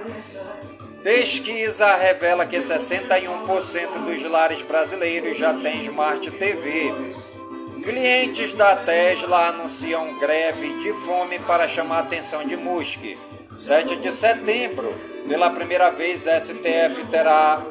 Pesquisa 1.02 1.94
revela 1.96 2.44
que 2.44 2.58
61% 2.58 4.04
dos 4.04 4.24
lares 4.24 4.62
brasileiros 4.62 5.38
já 5.38 5.54
têm 5.54 5.84
Smart 5.84 6.30
TV. 6.32 6.92
Clientes 7.82 8.52
da 8.54 8.76
Tesla 8.76 9.48
anunciam 9.48 10.18
greve 10.18 10.78
de 10.80 10.92
fome 10.92 11.38
para 11.40 11.68
chamar 11.68 11.96
a 11.96 12.00
atenção 12.00 12.44
de 12.44 12.56
Musk. 12.56 13.00
7 13.54 13.96
de 13.96 14.10
setembro, 14.12 14.94
pela 15.26 15.50
primeira 15.50 15.90
vez, 15.90 16.22
STF 16.22 17.06
terá 17.10 17.62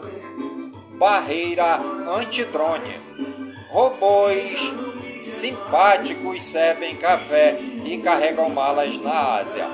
barreira 0.97 1.79
antidrone. 2.07 2.99
Robôs 3.69 4.73
simpáticos 5.23 6.43
servem 6.43 6.95
café 6.95 7.59
e 7.85 7.97
carregam 7.97 8.49
malas 8.49 8.99
na 8.99 9.35
Ásia. 9.35 9.67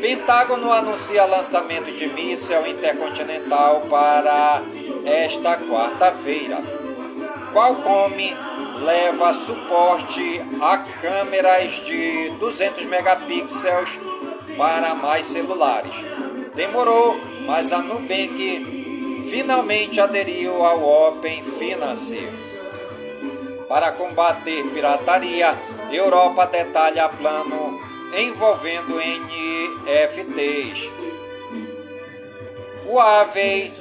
Pentágono 0.00 0.70
anuncia 0.72 1.24
lançamento 1.24 1.90
de 1.92 2.08
míssil 2.08 2.66
intercontinental 2.66 3.82
para 3.88 4.62
esta 5.04 5.56
quarta-feira. 5.56 6.62
Qualcomm 7.52 8.14
leva 8.80 9.32
suporte 9.32 10.42
a 10.60 10.78
câmeras 10.78 11.70
de 11.86 12.30
200 12.38 12.84
megapixels 12.86 13.98
para 14.58 14.94
mais 14.94 15.26
celulares. 15.26 15.94
Demorou, 16.54 17.18
mas 17.46 17.72
a 17.72 17.80
Nubank 17.80 19.24
finalmente 19.30 20.00
aderiu 20.00 20.64
ao 20.64 21.08
Open 21.08 21.42
Finance. 21.42 22.43
Para 23.68 23.92
combater 23.92 24.64
pirataria, 24.72 25.58
Europa 25.90 26.46
detalha 26.46 27.08
plano 27.08 27.80
envolvendo 28.16 28.96
NFTs. 29.00 30.90
O 32.86 32.94
Huawei 32.94 33.72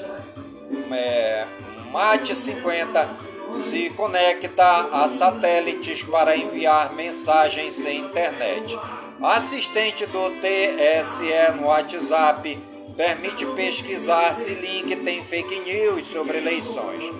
é, 0.91 1.45
Mate 1.91 2.35
50 2.35 3.33
se 3.57 3.89
conecta 3.91 4.89
a 4.91 5.07
satélites 5.07 6.03
para 6.03 6.35
enviar 6.35 6.93
mensagens 6.93 7.75
sem 7.75 7.99
internet. 7.99 8.77
Assistente 9.21 10.05
do 10.07 10.31
TSE 10.41 11.51
no 11.55 11.67
WhatsApp 11.67 12.59
permite 12.97 13.45
pesquisar 13.47 14.33
se 14.33 14.55
link 14.55 14.95
tem 14.97 15.23
fake 15.23 15.59
news 15.59 16.07
sobre 16.07 16.39
eleições. 16.39 17.11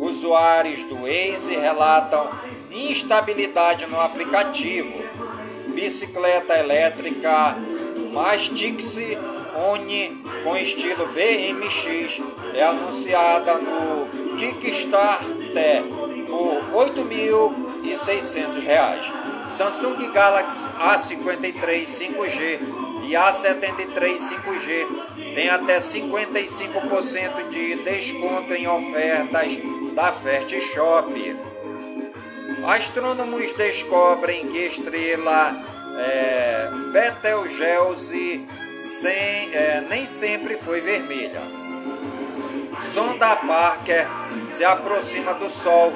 Usuários 0.00 0.84
do 0.84 1.02
Waze 1.02 1.54
relatam 1.56 2.30
instabilidade 2.70 3.86
no 3.86 4.00
aplicativo. 4.00 5.04
Bicicleta 5.74 6.58
elétrica 6.58 7.54
Mastix 8.10 8.96
Oni 9.54 10.24
com 10.42 10.56
estilo 10.56 11.06
BMX 11.08 12.22
é 12.54 12.62
anunciada 12.62 13.58
no 13.58 14.08
Kickstarter 14.38 15.84
por 16.30 16.62
R$ 16.64 16.92
8.600. 17.84 19.48
Samsung 19.48 20.10
Galaxy 20.12 20.66
A53 20.78 21.84
5G 21.84 22.60
e 23.02 23.12
A73 23.12 24.16
5G 24.16 24.86
tem 25.34 25.50
até 25.50 25.78
55% 25.78 27.48
de 27.50 27.74
desconto 27.76 28.54
em 28.54 28.66
ofertas 28.66 29.58
da 29.94 30.12
Fast 30.12 30.60
Shop. 30.60 31.36
Astrônomos 32.66 33.52
descobrem 33.54 34.48
que 34.48 34.58
estrela 34.58 35.56
é, 35.98 36.70
Betelgeuse 36.92 38.46
sem, 38.78 39.54
é, 39.54 39.84
nem 39.88 40.06
sempre 40.06 40.56
foi 40.56 40.80
vermelha. 40.80 41.42
sonda 42.82 43.36
Parker 43.36 44.06
se 44.46 44.64
aproxima 44.64 45.34
do 45.34 45.48
Sol 45.48 45.92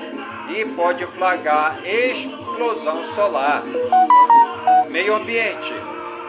e 0.49 0.65
pode 0.67 1.07
flagrar 1.07 1.81
explosão 1.85 3.05
solar. 3.05 3.63
Meio 4.91 5.17
ambiente. 5.17 5.73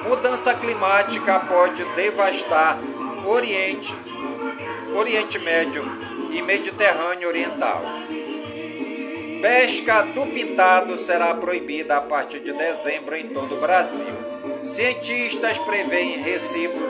Mudança 0.08 0.54
climática 0.54 1.40
pode 1.40 1.84
devastar 1.96 2.78
Oriente, 3.26 3.96
Oriente 4.96 5.40
Médio 5.40 6.05
e 6.32 6.42
Mediterrâneo 6.42 7.28
Oriental. 7.28 7.82
Pesca 9.42 10.02
do 10.02 10.26
pintado 10.28 10.98
será 10.98 11.36
proibida 11.36 11.98
a 11.98 12.02
partir 12.02 12.40
de 12.40 12.52
dezembro 12.54 13.16
em 13.16 13.30
todo 13.30 13.56
o 13.56 13.60
Brasil. 13.62 14.16
Cientistas 14.64 15.60
preveem 15.60 16.18
reciclo, 16.18 16.88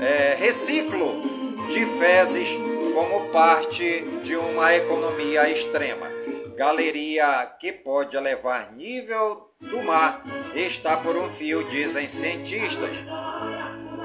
é, 0.00 0.36
reciclo 0.38 1.68
de 1.68 1.84
fezes 1.84 2.56
como 2.94 3.28
parte 3.30 4.02
de 4.22 4.36
uma 4.36 4.74
economia 4.74 5.48
extrema. 5.50 6.10
Galeria 6.56 7.54
que 7.58 7.72
pode 7.72 8.16
elevar 8.16 8.72
nível 8.72 9.50
do 9.60 9.82
mar 9.82 10.24
está 10.54 10.96
por 10.96 11.16
um 11.16 11.28
fio, 11.28 11.62
dizem 11.64 12.08
cientistas. 12.08 12.96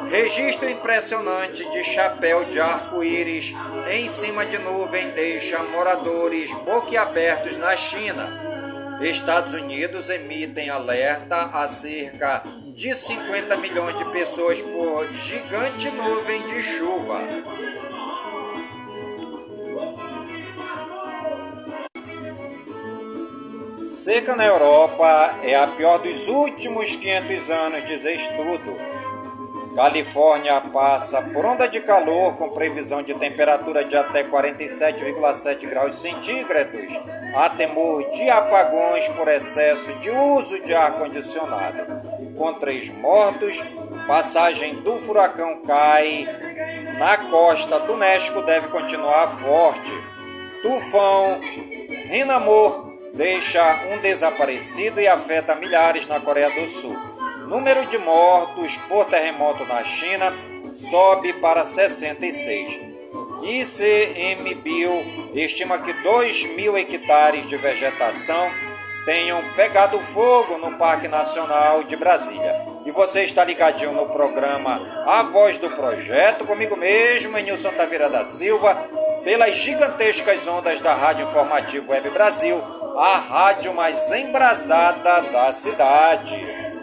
Registro 0.10 0.70
impressionante 0.70 1.68
de 1.72 1.84
chapéu 1.84 2.45
de 2.45 2.60
arco-íris 2.60 3.53
em 3.89 4.08
cima 4.08 4.45
de 4.45 4.58
nuvem 4.60 5.10
deixa 5.12 5.64
moradores 5.64 6.51
boquiabertos 6.64 7.58
na 7.58 7.76
China. 7.76 8.30
Estados 9.01 9.53
Unidos 9.53 10.10
emitem 10.10 10.70
alerta 10.70 11.49
a 11.53 11.68
cerca 11.68 12.43
de 12.76 12.93
50 12.95 13.58
milhões 13.58 13.97
de 13.97 14.06
pessoas 14.06 14.62
por 14.62 15.08
gigante 15.12 15.89
nuvem 15.91 16.45
de 16.47 16.64
chuva. 16.64 17.20
Seca 23.86 24.36
na 24.36 24.45
Europa 24.45 25.39
é 25.43 25.56
a 25.56 25.68
pior 25.68 25.99
dos 25.99 26.28
últimos 26.28 26.95
500 26.95 27.49
anos, 27.49 27.86
diz 27.86 28.03
estudo. 28.03 28.95
Califórnia 29.76 30.62
passa 30.72 31.22
por 31.22 31.46
onda 31.46 31.68
de 31.68 31.82
calor 31.82 32.38
com 32.38 32.52
previsão 32.52 33.04
de 33.04 33.14
temperatura 33.14 33.84
de 33.84 33.98
até 33.98 34.24
47,7 34.24 35.68
graus 35.68 36.00
centígrados. 36.00 36.98
Há 37.36 37.50
temor 37.50 38.10
de 38.10 38.30
apagões 38.30 39.10
por 39.10 39.28
excesso 39.28 39.94
de 40.00 40.10
uso 40.10 40.64
de 40.64 40.74
ar-condicionado. 40.74 41.86
Com 42.38 42.54
três 42.54 42.90
mortos, 42.90 43.62
passagem 44.08 44.76
do 44.76 44.98
furacão 44.98 45.62
cai 45.64 46.26
na 46.98 47.30
costa 47.30 47.78
do 47.82 47.98
México 47.98 48.42
deve 48.44 48.70
continuar 48.70 49.28
forte. 49.40 49.92
Tufão 50.62 51.42
Rinamor 52.06 52.94
deixa 53.14 53.84
um 53.92 54.00
desaparecido 54.00 55.02
e 55.02 55.08
afeta 55.08 55.54
milhares 55.56 56.08
na 56.08 56.22
Coreia 56.22 56.50
do 56.52 56.66
Sul. 56.66 57.14
Número 57.48 57.86
de 57.86 57.98
mortos 57.98 58.78
por 58.89 59.06
terremoto 59.06 59.66
na 59.66 59.84
China 59.84 60.34
sobe 60.76 61.34
para 61.34 61.64
66. 61.64 62.82
ICMBio 63.43 65.32
estima 65.34 65.78
que 65.80 65.93
2 65.93 66.46
mil 66.56 66.76
hectares 66.78 67.46
de 67.48 67.56
vegetação 67.58 68.52
tenham 69.06 69.43
pegado 69.54 70.02
fogo 70.02 70.58
no 70.58 70.78
Parque 70.78 71.08
Nacional 71.08 71.84
de 71.84 71.96
Brasília. 71.96 72.66
E 72.86 72.91
você 72.91 73.24
está 73.24 73.43
ligadinho 73.43 73.93
no 73.93 74.08
programa 74.08 75.04
A 75.06 75.24
Voz 75.24 75.60
do 75.60 75.70
Projeto, 75.70 76.46
comigo 76.46 76.76
mesmo, 76.76 77.38
Nilson 77.38 77.74
Taveira 77.74 78.10
da 78.10 78.26
Silva, 78.26 78.76
pelas 79.24 79.56
gigantescas 79.58 80.48
ondas 80.48 80.82
da 80.82 80.96
Rádio 80.96 81.28
Informativo 81.28 81.91
Web 81.91 82.10
Brasil 82.10 82.62
a 82.98 83.18
rádio 83.18 83.74
mais 83.74 84.12
embrasada 84.14 85.22
da 85.24 85.52
cidade. 85.52 86.75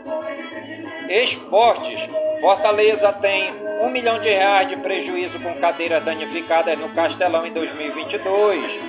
Esportes. 1.08 2.08
Fortaleza 2.40 3.12
tem 3.12 3.52
um 3.82 3.90
milhão 3.90 4.18
de 4.18 4.28
reais 4.28 4.68
de 4.68 4.76
prejuízo 4.76 5.40
com 5.40 5.54
cadeiras 5.56 6.02
danificadas 6.02 6.76
no 6.76 6.88
Castelão 6.90 7.44
em 7.44 7.52
2022. 7.52 8.80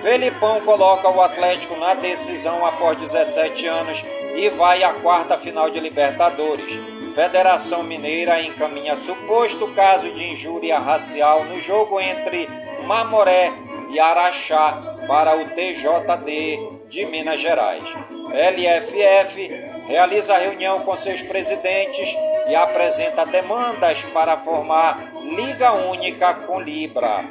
Felipão 0.00 0.60
coloca 0.62 1.08
o 1.08 1.20
Atlético 1.20 1.76
na 1.76 1.94
decisão 1.94 2.66
após 2.66 2.98
17 2.98 3.66
anos 3.66 4.04
e 4.36 4.48
vai 4.50 4.82
à 4.82 4.94
quarta 4.94 5.38
final 5.38 5.70
de 5.70 5.80
Libertadores. 5.80 6.80
Federação 7.14 7.82
Mineira 7.82 8.40
encaminha 8.40 8.96
suposto 8.96 9.68
caso 9.74 10.12
de 10.12 10.32
injúria 10.32 10.78
racial 10.78 11.44
no 11.44 11.60
jogo 11.60 12.00
entre 12.00 12.48
Mamoré 12.84 13.52
e 13.90 14.00
Araxá 14.00 14.96
para 15.06 15.36
o 15.36 15.44
TJD 15.50 16.82
de 16.88 17.06
Minas 17.06 17.40
Gerais. 17.40 17.88
LFF 18.32 19.61
realiza 19.86 20.36
reunião 20.36 20.80
com 20.80 20.96
seus 20.96 21.22
presidentes 21.22 22.16
e 22.48 22.54
apresenta 22.54 23.26
demandas 23.26 24.04
para 24.06 24.38
formar 24.38 25.12
Liga 25.22 25.72
Única 25.72 26.34
com 26.34 26.60
Libra. 26.60 27.24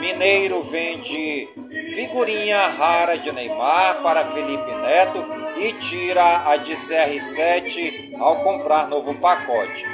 Mineiro 0.00 0.62
vende 0.64 1.48
figurinha 1.94 2.58
rara 2.68 3.18
de 3.18 3.32
Neymar 3.32 4.02
para 4.02 4.26
Felipe 4.26 4.74
Neto 4.74 5.26
e 5.56 5.72
tira 5.72 6.50
a 6.50 6.56
de 6.56 6.74
CR7 6.74 8.16
ao 8.18 8.42
comprar 8.42 8.86
novo 8.86 9.14
pacote. 9.16 9.84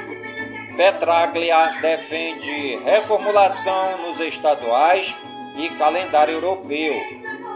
Petraglia 0.77 1.79
defende 1.81 2.77
reformulação 2.83 3.97
nos 3.99 4.19
estaduais 4.19 5.15
e 5.55 5.69
calendário 5.69 6.33
europeu. 6.33 6.93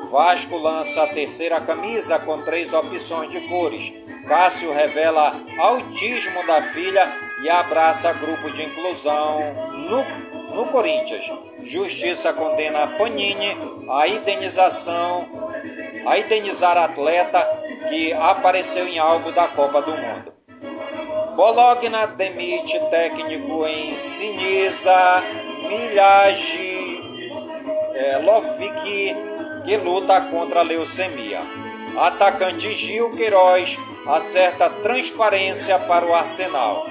Vasco 0.09 0.57
lança 0.57 1.03
a 1.03 1.07
terceira 1.07 1.59
camisa 1.61 2.17
com 2.19 2.41
três 2.41 2.73
opções 2.73 3.29
de 3.29 3.41
cores. 3.41 3.93
Cássio 4.29 4.71
revela 4.71 5.33
autismo 5.57 6.45
da 6.45 6.61
filha 6.61 7.11
e 7.41 7.49
abraça 7.49 8.13
grupo 8.13 8.51
de 8.51 8.61
inclusão 8.61 9.39
no, 9.73 10.55
no 10.55 10.67
Corinthians. 10.67 11.25
Justiça 11.63 12.31
condena 12.33 12.85
Panini 12.95 13.57
a 13.89 14.07
indenização, 14.07 15.27
a 16.05 16.19
indenizar 16.19 16.77
atleta 16.77 17.39
que 17.89 18.13
apareceu 18.13 18.87
em 18.87 18.99
algo 18.99 19.31
da 19.31 19.47
Copa 19.47 19.81
do 19.81 19.97
Mundo. 19.97 20.31
Bologna 21.35 22.05
demite 22.05 22.79
técnico 22.91 23.65
em 23.65 23.95
Sinisa, 23.95 25.23
Milhage, 25.67 27.01
é, 27.95 28.17
Lovik 28.19 29.15
que 29.65 29.77
luta 29.77 30.21
contra 30.21 30.59
a 30.59 30.63
leucemia. 30.63 31.41
Atacante 31.97 32.71
Gil 32.71 33.11
Queiroz 33.15 33.79
acerta 34.09 34.69
transparência 34.69 35.77
para 35.79 36.05
o 36.05 36.13
Arsenal. 36.13 36.85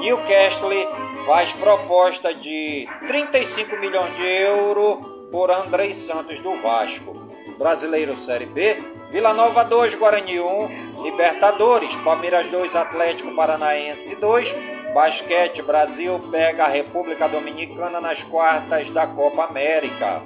Newcastle 0.00 0.88
faz 1.24 1.52
proposta 1.52 2.34
de 2.34 2.88
35 3.06 3.76
milhões 3.78 4.14
de 4.16 4.26
euros 4.26 4.98
por 5.30 5.50
Andrei 5.50 5.94
Santos 5.94 6.40
do 6.40 6.60
Vasco. 6.60 7.14
Brasileiro 7.56 8.16
Série 8.16 8.46
B, 8.46 8.76
Vila 9.10 9.32
Nova 9.32 9.62
2, 9.64 9.94
Guarani 9.94 10.40
1, 10.40 11.02
Libertadores, 11.04 11.94
Palmeiras 11.98 12.48
2, 12.48 12.74
Atlético 12.74 13.32
Paranaense 13.36 14.16
2, 14.16 14.56
Basquete 14.92 15.62
Brasil 15.62 16.18
pega 16.32 16.64
a 16.64 16.68
República 16.68 17.28
Dominicana 17.28 18.00
nas 18.00 18.24
quartas 18.24 18.90
da 18.90 19.06
Copa 19.06 19.44
América. 19.44 20.24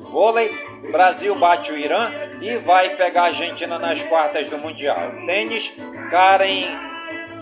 Vôlei, 0.00 0.50
Brasil 0.90 1.34
bate 1.34 1.70
o 1.70 1.76
Irã 1.76 2.27
e 2.40 2.56
vai 2.58 2.90
pegar 2.96 3.22
a 3.22 3.26
Argentina 3.26 3.78
nas 3.78 4.02
quartas 4.02 4.48
do 4.48 4.58
Mundial. 4.58 5.24
Tênis, 5.26 5.74
Karen 6.10 6.88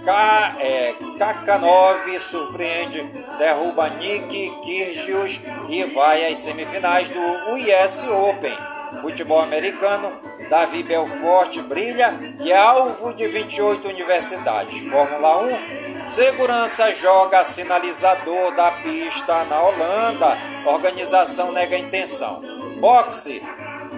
K, 0.07 0.57
é, 0.61 0.95
Kakanov 1.19 2.21
surpreende, 2.21 3.03
derruba 3.39 3.89
Nick 3.91 4.51
Kyrgios 4.63 5.41
e 5.69 5.85
vai 5.87 6.33
às 6.33 6.39
semifinais 6.39 7.11
do 7.11 7.21
US 7.21 8.05
Open. 8.09 8.57
Futebol 9.01 9.41
americano, 9.41 10.21
Davi 10.49 10.85
Belfort 10.85 11.61
brilha 11.63 12.15
e 12.41 12.53
é 12.53 12.57
alvo 12.57 13.13
de 13.15 13.27
28 13.27 13.89
universidades. 13.89 14.81
Fórmula 14.83 15.43
1, 15.99 16.03
segurança 16.03 16.95
joga 16.95 17.45
sinalizador 17.45 18.55
da 18.55 18.71
pista 18.71 19.45
na 19.47 19.61
Holanda. 19.61 20.39
Organização 20.67 21.51
nega 21.51 21.77
intenção. 21.77 22.41
Boxe. 22.81 23.43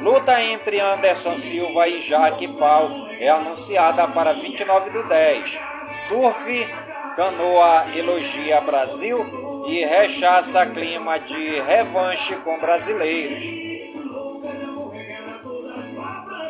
Luta 0.01 0.41
entre 0.41 0.79
Anderson 0.79 1.37
Silva 1.37 1.89
e 1.89 2.01
Jaque 2.01 2.47
Pau 2.47 2.89
é 3.19 3.29
anunciada 3.29 4.07
para 4.07 4.33
29 4.33 4.91
do 4.91 5.03
10. 5.03 5.61
Surf. 5.93 6.69
Canoa 7.17 7.87
elogia 7.97 8.61
Brasil 8.61 9.65
e 9.67 9.85
rechaça 9.85 10.65
clima 10.67 11.19
de 11.19 11.61
revanche 11.63 12.37
com 12.37 12.61
brasileiros. 12.61 13.45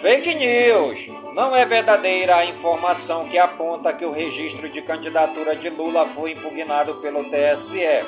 Fake 0.02 0.34
news. 0.34 1.08
Não 1.34 1.56
é 1.56 1.64
verdadeira 1.64 2.36
a 2.36 2.44
informação 2.44 3.28
que 3.28 3.38
aponta 3.38 3.94
que 3.94 4.04
o 4.04 4.12
registro 4.12 4.68
de 4.68 4.82
candidatura 4.82 5.56
de 5.56 5.70
Lula 5.70 6.06
foi 6.06 6.32
impugnado 6.32 6.96
pelo 6.96 7.24
TSE. 7.30 8.04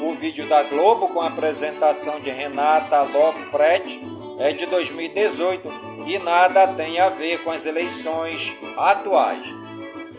o 0.00 0.14
vídeo 0.14 0.48
da 0.48 0.62
Globo 0.62 1.08
com 1.08 1.20
a 1.20 1.26
apresentação 1.26 2.20
de 2.20 2.30
Renata 2.30 3.02
Lopretti 3.02 4.17
é 4.38 4.52
de 4.52 4.66
2018 4.66 5.68
e 6.06 6.18
nada 6.18 6.74
tem 6.74 7.00
a 7.00 7.08
ver 7.08 7.42
com 7.44 7.50
as 7.50 7.64
eleições 7.66 8.56
atuais. 8.76 9.44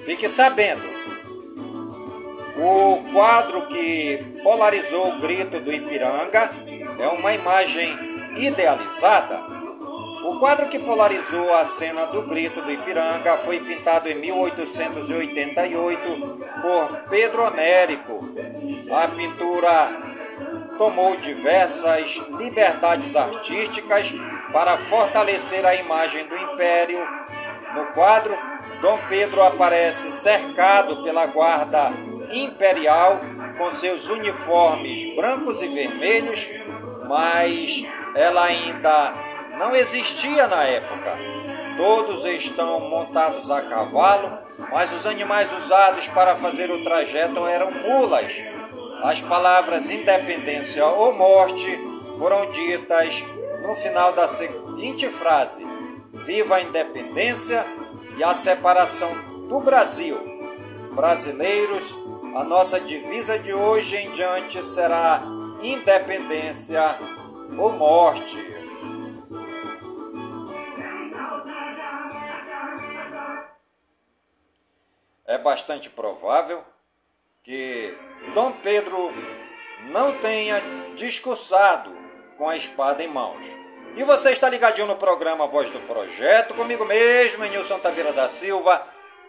Fique 0.05 0.27
sabendo, 0.27 0.83
o 2.57 2.97
quadro 3.13 3.67
que 3.67 4.41
polarizou 4.43 5.13
o 5.13 5.19
grito 5.19 5.61
do 5.61 5.71
Ipiranga 5.71 6.51
é 6.99 7.07
uma 7.07 7.33
imagem 7.33 7.97
idealizada. 8.35 9.47
O 10.25 10.37
quadro 10.37 10.67
que 10.67 10.79
polarizou 10.79 11.53
a 11.53 11.63
cena 11.63 12.07
do 12.07 12.23
grito 12.23 12.61
do 12.61 12.69
Ipiranga 12.69 13.37
foi 13.37 13.61
pintado 13.61 14.09
em 14.09 14.15
1888 14.15 16.39
por 16.61 16.97
Pedro 17.09 17.45
Américo. 17.45 18.27
A 18.91 19.07
pintura 19.07 20.08
tomou 20.79 21.17
diversas 21.17 22.15
liberdades 22.37 23.13
artísticas 23.13 24.13
para 24.53 24.77
fortalecer 24.77 25.65
a 25.65 25.75
imagem 25.75 26.25
do 26.25 26.37
império. 26.37 27.05
No 27.75 27.87
quadro, 27.87 28.35
Dom 28.81 28.97
Pedro 29.09 29.43
aparece 29.43 30.09
cercado 30.09 31.03
pela 31.03 31.27
guarda 31.27 31.91
imperial 32.31 33.19
com 33.57 33.71
seus 33.73 34.07
uniformes 34.07 35.15
brancos 35.17 35.61
e 35.61 35.67
vermelhos, 35.67 36.47
mas 37.09 37.83
ela 38.15 38.45
ainda 38.45 39.13
não 39.59 39.75
existia 39.75 40.47
na 40.47 40.63
época. 40.63 41.17
Todos 41.75 42.23
estão 42.23 42.79
montados 42.79 43.51
a 43.51 43.63
cavalo, 43.63 44.39
mas 44.71 44.93
os 44.93 45.05
animais 45.05 45.51
usados 45.53 46.07
para 46.07 46.37
fazer 46.37 46.71
o 46.71 46.83
trajeto 46.83 47.45
eram 47.45 47.69
mulas 47.71 48.33
as 49.03 49.21
palavras 49.21 49.89
independência 49.89 50.85
ou 50.85 51.13
morte 51.13 51.67
foram 52.17 52.51
ditas 52.51 53.23
no 53.61 53.75
final 53.75 54.11
da 54.13 54.27
seguinte 54.27 55.09
frase: 55.09 55.65
Viva 56.13 56.55
a 56.55 56.61
independência 56.61 57.65
e 58.17 58.23
a 58.23 58.33
separação 58.33 59.47
do 59.47 59.61
Brasil. 59.61 60.17
Brasileiros, 60.93 61.97
a 62.35 62.43
nossa 62.43 62.79
divisa 62.79 63.39
de 63.39 63.53
hoje 63.53 63.95
em 63.95 64.11
diante 64.11 64.63
será 64.63 65.21
independência 65.61 66.83
ou 67.57 67.71
morte. 67.71 68.37
É 75.25 75.37
bastante 75.37 75.89
provável 75.91 76.63
que 77.43 78.08
Dom 78.33 78.51
Pedro 78.63 79.13
não 79.91 80.13
tenha 80.17 80.61
discursado 80.95 81.97
com 82.37 82.47
a 82.49 82.55
espada 82.55 83.03
em 83.03 83.07
mãos. 83.07 83.45
E 83.95 84.03
você 84.03 84.31
está 84.31 84.47
ligadinho 84.49 84.87
no 84.87 84.95
programa 84.95 85.47
Voz 85.47 85.69
do 85.71 85.79
Projeto, 85.81 86.53
comigo 86.53 86.85
mesmo, 86.85 87.43
Nilson 87.45 87.79
Taveira 87.79 88.13
da 88.13 88.27
Silva, 88.27 88.81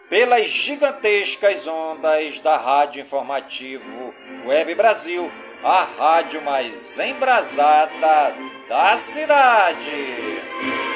pelas 0.09 0.47
gigantescas 0.49 1.67
ondas 1.67 2.39
da 2.41 2.57
Rádio 2.57 3.01
Informativo 3.01 4.13
Web 4.45 4.75
Brasil, 4.75 5.31
a 5.63 5.83
rádio 5.83 6.41
mais 6.41 6.99
embrasada 6.99 8.35
da 8.67 8.97
cidade. 8.97 10.90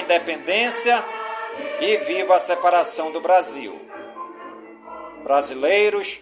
Independência 0.00 1.04
e 1.80 1.96
viva 1.98 2.36
a 2.36 2.40
separação 2.40 3.10
do 3.10 3.20
Brasil. 3.20 3.80
Brasileiros, 5.22 6.20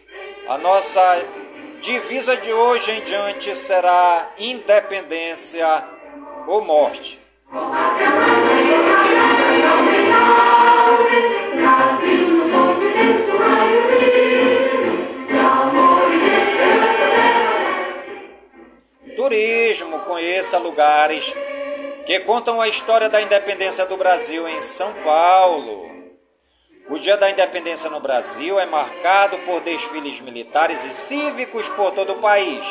a 0.48 0.58
nossa 0.58 1.00
divisa 1.80 2.36
de 2.36 2.52
hoje 2.52 2.90
em 2.92 3.00
diante 3.02 3.54
será 3.54 4.30
independência 4.38 5.66
ou 6.46 6.62
morte. 6.62 7.20
Turismo, 19.16 20.00
conheça 20.00 20.58
lugares 20.58 21.34
que 22.08 22.20
contam 22.20 22.58
a 22.58 22.66
história 22.66 23.10
da 23.10 23.20
independência 23.20 23.84
do 23.84 23.98
Brasil 23.98 24.48
em 24.48 24.62
São 24.62 24.94
Paulo. 25.04 25.94
O 26.88 26.98
Dia 26.98 27.18
da 27.18 27.28
Independência 27.28 27.90
no 27.90 28.00
Brasil 28.00 28.58
é 28.58 28.64
marcado 28.64 29.38
por 29.40 29.60
desfiles 29.60 30.18
militares 30.22 30.84
e 30.84 30.94
cívicos 30.94 31.68
por 31.68 31.90
todo 31.90 32.14
o 32.14 32.18
país. 32.18 32.64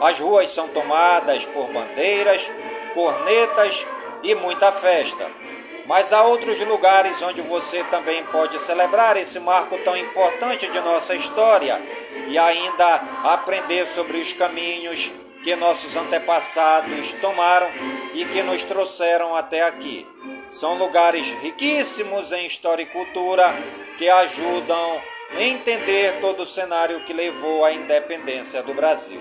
As 0.00 0.18
ruas 0.18 0.48
são 0.48 0.68
tomadas 0.68 1.44
por 1.44 1.70
bandeiras, 1.70 2.50
cornetas 2.94 3.86
e 4.22 4.34
muita 4.34 4.72
festa. 4.72 5.30
Mas 5.86 6.10
há 6.10 6.22
outros 6.22 6.58
lugares 6.60 7.20
onde 7.20 7.42
você 7.42 7.84
também 7.84 8.24
pode 8.24 8.58
celebrar 8.58 9.18
esse 9.18 9.38
marco 9.38 9.76
tão 9.84 9.94
importante 9.98 10.66
de 10.66 10.80
nossa 10.80 11.14
história 11.14 11.78
e 12.26 12.38
ainda 12.38 12.94
aprender 13.22 13.84
sobre 13.84 14.16
os 14.16 14.32
caminhos 14.32 15.12
que 15.42 15.56
nossos 15.56 15.96
antepassados 15.96 17.14
tomaram 17.14 17.70
e 18.14 18.24
que 18.26 18.42
nos 18.42 18.64
trouxeram 18.64 19.34
até 19.36 19.62
aqui. 19.62 20.06
São 20.48 20.76
lugares 20.76 21.26
riquíssimos 21.42 22.32
em 22.32 22.46
história 22.46 22.82
e 22.82 22.86
cultura 22.86 23.44
que 23.96 24.08
ajudam 24.08 25.02
a 25.36 25.42
entender 25.42 26.20
todo 26.20 26.42
o 26.42 26.46
cenário 26.46 27.04
que 27.04 27.12
levou 27.12 27.64
à 27.64 27.72
independência 27.72 28.62
do 28.62 28.74
Brasil. 28.74 29.20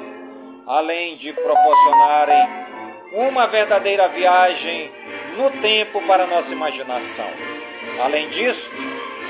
Além 0.66 1.16
de 1.16 1.32
proporcionarem 1.34 2.70
uma 3.14 3.48
verdadeira 3.48 4.08
viagem 4.08 4.92
no 5.38 5.52
tempo 5.62 6.02
para 6.06 6.28
nossa 6.28 6.54
imaginação. 6.54 7.30
Além 8.00 8.30
disso, 8.30 8.72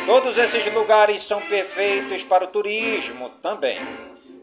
todos 0.05 0.37
esses 0.37 0.65
lugares 0.73 1.21
são 1.21 1.41
perfeitos 1.41 2.23
para 2.23 2.45
o 2.45 2.47
turismo 2.47 3.29
também. 3.41 3.79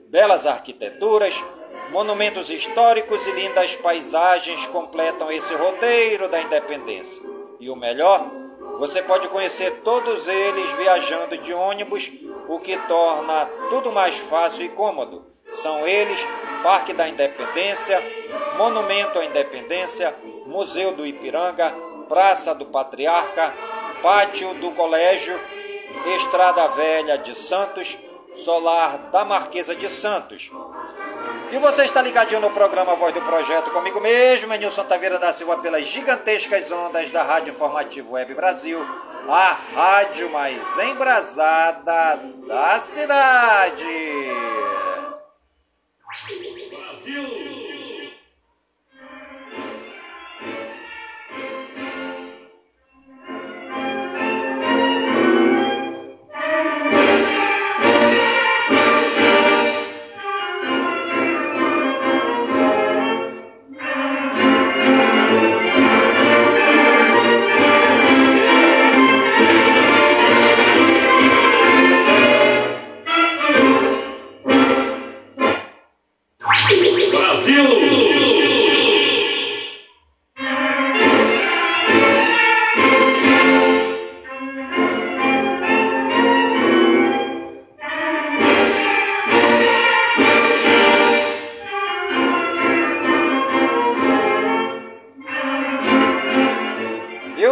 Belas 0.09 0.47
arquiteturas, 0.47 1.44
monumentos 1.91 2.51
históricos 2.51 3.26
e 3.26 3.32
lindas 3.32 3.76
paisagens 3.76 4.66
completam 4.66 5.30
esse 5.30 5.55
roteiro 5.55 6.28
da 6.28 6.41
independência. 6.41 7.22
E 7.61 7.70
o 7.70 7.76
melhor, 7.76 8.30
você 8.78 9.03
pode 9.03 9.28
conhecer 9.28 9.82
todos 9.82 10.28
eles 10.28 10.72
viajando 10.72 11.39
de 11.39 11.53
ônibus, 11.53 12.11
o 12.49 12.61
que 12.61 12.76
torna 12.87 13.47
tudo 13.70 13.93
mais 13.93 14.18
fácil 14.18 14.64
e 14.64 14.68
cômodo. 14.68 15.24
São 15.51 15.87
eles 15.87 16.20
Parque 16.62 16.93
da 16.93 17.09
Independência, 17.09 18.03
Monumento 18.59 19.18
à 19.18 19.24
Independência, 19.24 20.14
Museu 20.47 20.93
do 20.93 21.07
Ipiranga, 21.07 21.74
Praça 22.09 22.55
do 22.55 22.66
Patriarca, 22.66 23.55
Pátio 24.03 24.53
do 24.55 24.70
Colégio, 24.72 25.41
Estrada 26.16 26.68
Velha 26.68 27.18
de 27.18 27.34
Santos, 27.34 27.99
Solar 28.34 28.99
da 29.11 29.24
Marquesa 29.24 29.74
de 29.74 29.89
Santos. 29.89 30.51
E 31.50 31.58
você 31.58 31.84
está 31.84 32.02
ligadinho 32.02 32.40
no 32.40 32.50
programa 32.50 32.96
Voz 32.96 33.14
do 33.14 33.22
Projeto 33.22 33.70
comigo 33.70 34.00
mesmo, 34.00 34.52
Nilson 34.54 34.84
Taveira 34.84 35.18
da 35.18 35.32
Silva, 35.32 35.58
pelas 35.58 35.86
gigantescas 35.86 36.70
ondas 36.70 37.10
da 37.10 37.22
Rádio 37.22 37.52
Informativo 37.52 38.12
Web 38.12 38.34
Brasil, 38.34 38.84
a 39.28 39.56
rádio 39.74 40.30
mais 40.30 40.78
embrasada 40.78 42.20
da 42.46 42.78
cidade. 42.78 43.84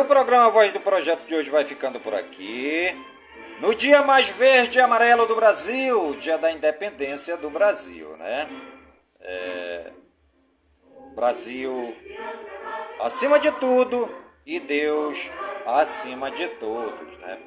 Programa 0.06 0.48
Voz 0.48 0.72
do 0.72 0.80
Projeto 0.80 1.26
de 1.26 1.34
hoje 1.34 1.50
vai 1.50 1.62
ficando 1.62 2.00
por 2.00 2.14
aqui. 2.14 2.96
No 3.60 3.74
dia 3.74 4.00
mais 4.00 4.30
verde 4.30 4.78
e 4.78 4.80
amarelo 4.80 5.26
do 5.26 5.36
Brasil, 5.36 6.16
dia 6.16 6.38
da 6.38 6.50
independência 6.50 7.36
do 7.36 7.50
Brasil, 7.50 8.16
né? 8.16 8.48
É... 9.20 9.92
Brasil 11.14 11.94
acima 12.98 13.38
de 13.38 13.52
tudo 13.52 14.10
e 14.46 14.58
Deus 14.58 15.30
acima 15.66 16.30
de 16.30 16.48
todos, 16.48 17.18
né? 17.18 17.38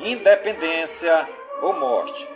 Independência 0.00 1.28
ou 1.62 1.72
morte. 1.74 2.28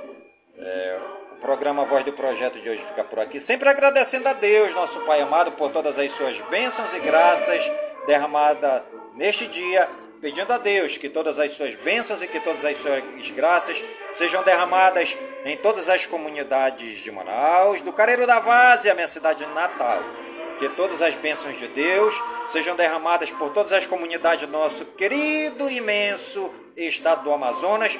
É, 0.56 1.00
o 1.32 1.40
programa 1.40 1.84
Voz 1.86 2.04
do 2.04 2.12
Projeto 2.12 2.60
de 2.60 2.70
hoje 2.70 2.84
fica 2.84 3.02
por 3.02 3.18
aqui, 3.18 3.40
sempre 3.40 3.68
agradecendo 3.68 4.28
a 4.28 4.32
Deus, 4.32 4.72
nosso 4.74 5.00
Pai 5.00 5.20
amado, 5.20 5.52
por 5.52 5.72
todas 5.72 5.98
as 5.98 6.12
suas 6.12 6.40
bênçãos 6.42 6.94
e 6.94 7.00
graças 7.00 7.93
derramadas 8.06 8.82
neste 9.14 9.46
dia, 9.46 9.88
pedindo 10.20 10.52
a 10.52 10.58
Deus 10.58 10.96
que 10.96 11.08
todas 11.08 11.38
as 11.38 11.52
suas 11.52 11.74
bênçãos 11.76 12.22
e 12.22 12.28
que 12.28 12.40
todas 12.40 12.64
as 12.64 12.76
suas 12.78 13.30
graças 13.30 13.84
sejam 14.12 14.42
derramadas 14.42 15.16
em 15.44 15.56
todas 15.58 15.88
as 15.88 16.06
comunidades 16.06 17.02
de 17.02 17.12
Manaus, 17.12 17.82
do 17.82 17.92
Careiro 17.92 18.26
da 18.26 18.40
Várzea, 18.40 18.94
minha 18.94 19.08
cidade 19.08 19.46
natal. 19.48 20.02
Que 20.58 20.68
todas 20.70 21.02
as 21.02 21.14
bênçãos 21.16 21.58
de 21.58 21.68
Deus 21.68 22.14
sejam 22.46 22.76
derramadas 22.76 23.30
por 23.32 23.50
todas 23.50 23.72
as 23.72 23.86
comunidades 23.86 24.46
do 24.46 24.52
nosso 24.52 24.84
querido, 24.86 25.68
imenso 25.68 26.50
estado 26.76 27.24
do 27.24 27.32
Amazonas, 27.32 27.98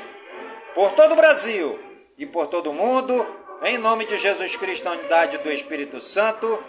por 0.74 0.92
todo 0.92 1.12
o 1.12 1.16
Brasil 1.16 1.78
e 2.16 2.26
por 2.26 2.46
todo 2.46 2.70
o 2.70 2.72
mundo, 2.72 3.26
em 3.64 3.76
nome 3.78 4.06
de 4.06 4.16
Jesus 4.18 4.56
Cristo, 4.56 4.84
na 4.84 4.92
unidade 4.92 5.38
do 5.38 5.50
Espírito 5.50 6.00
Santo, 6.00 6.62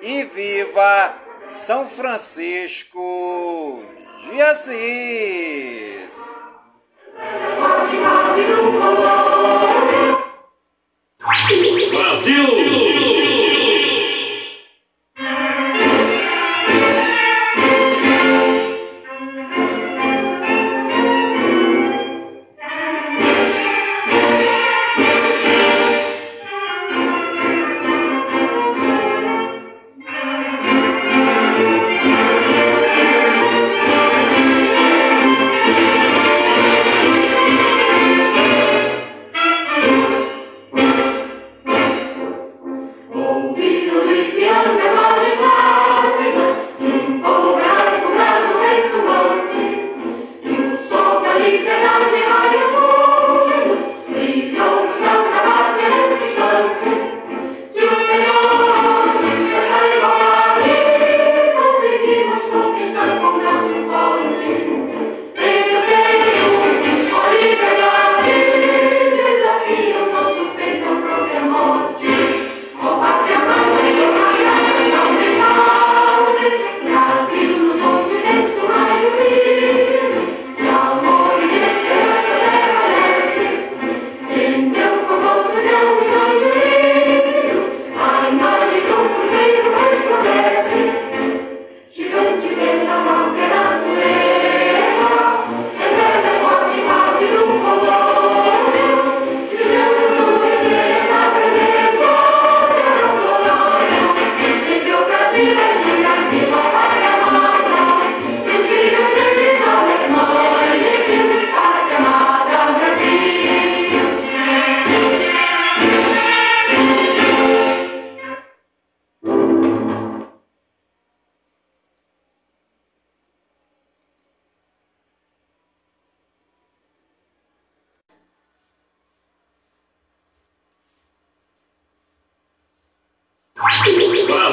e 0.00 0.24
viva 0.24 1.14
São 1.44 1.86
Francisco 1.86 3.82
de 4.30 4.40
Assis! 4.42 6.32
Brasil! 11.90 12.91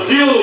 Brasil! 0.09 0.38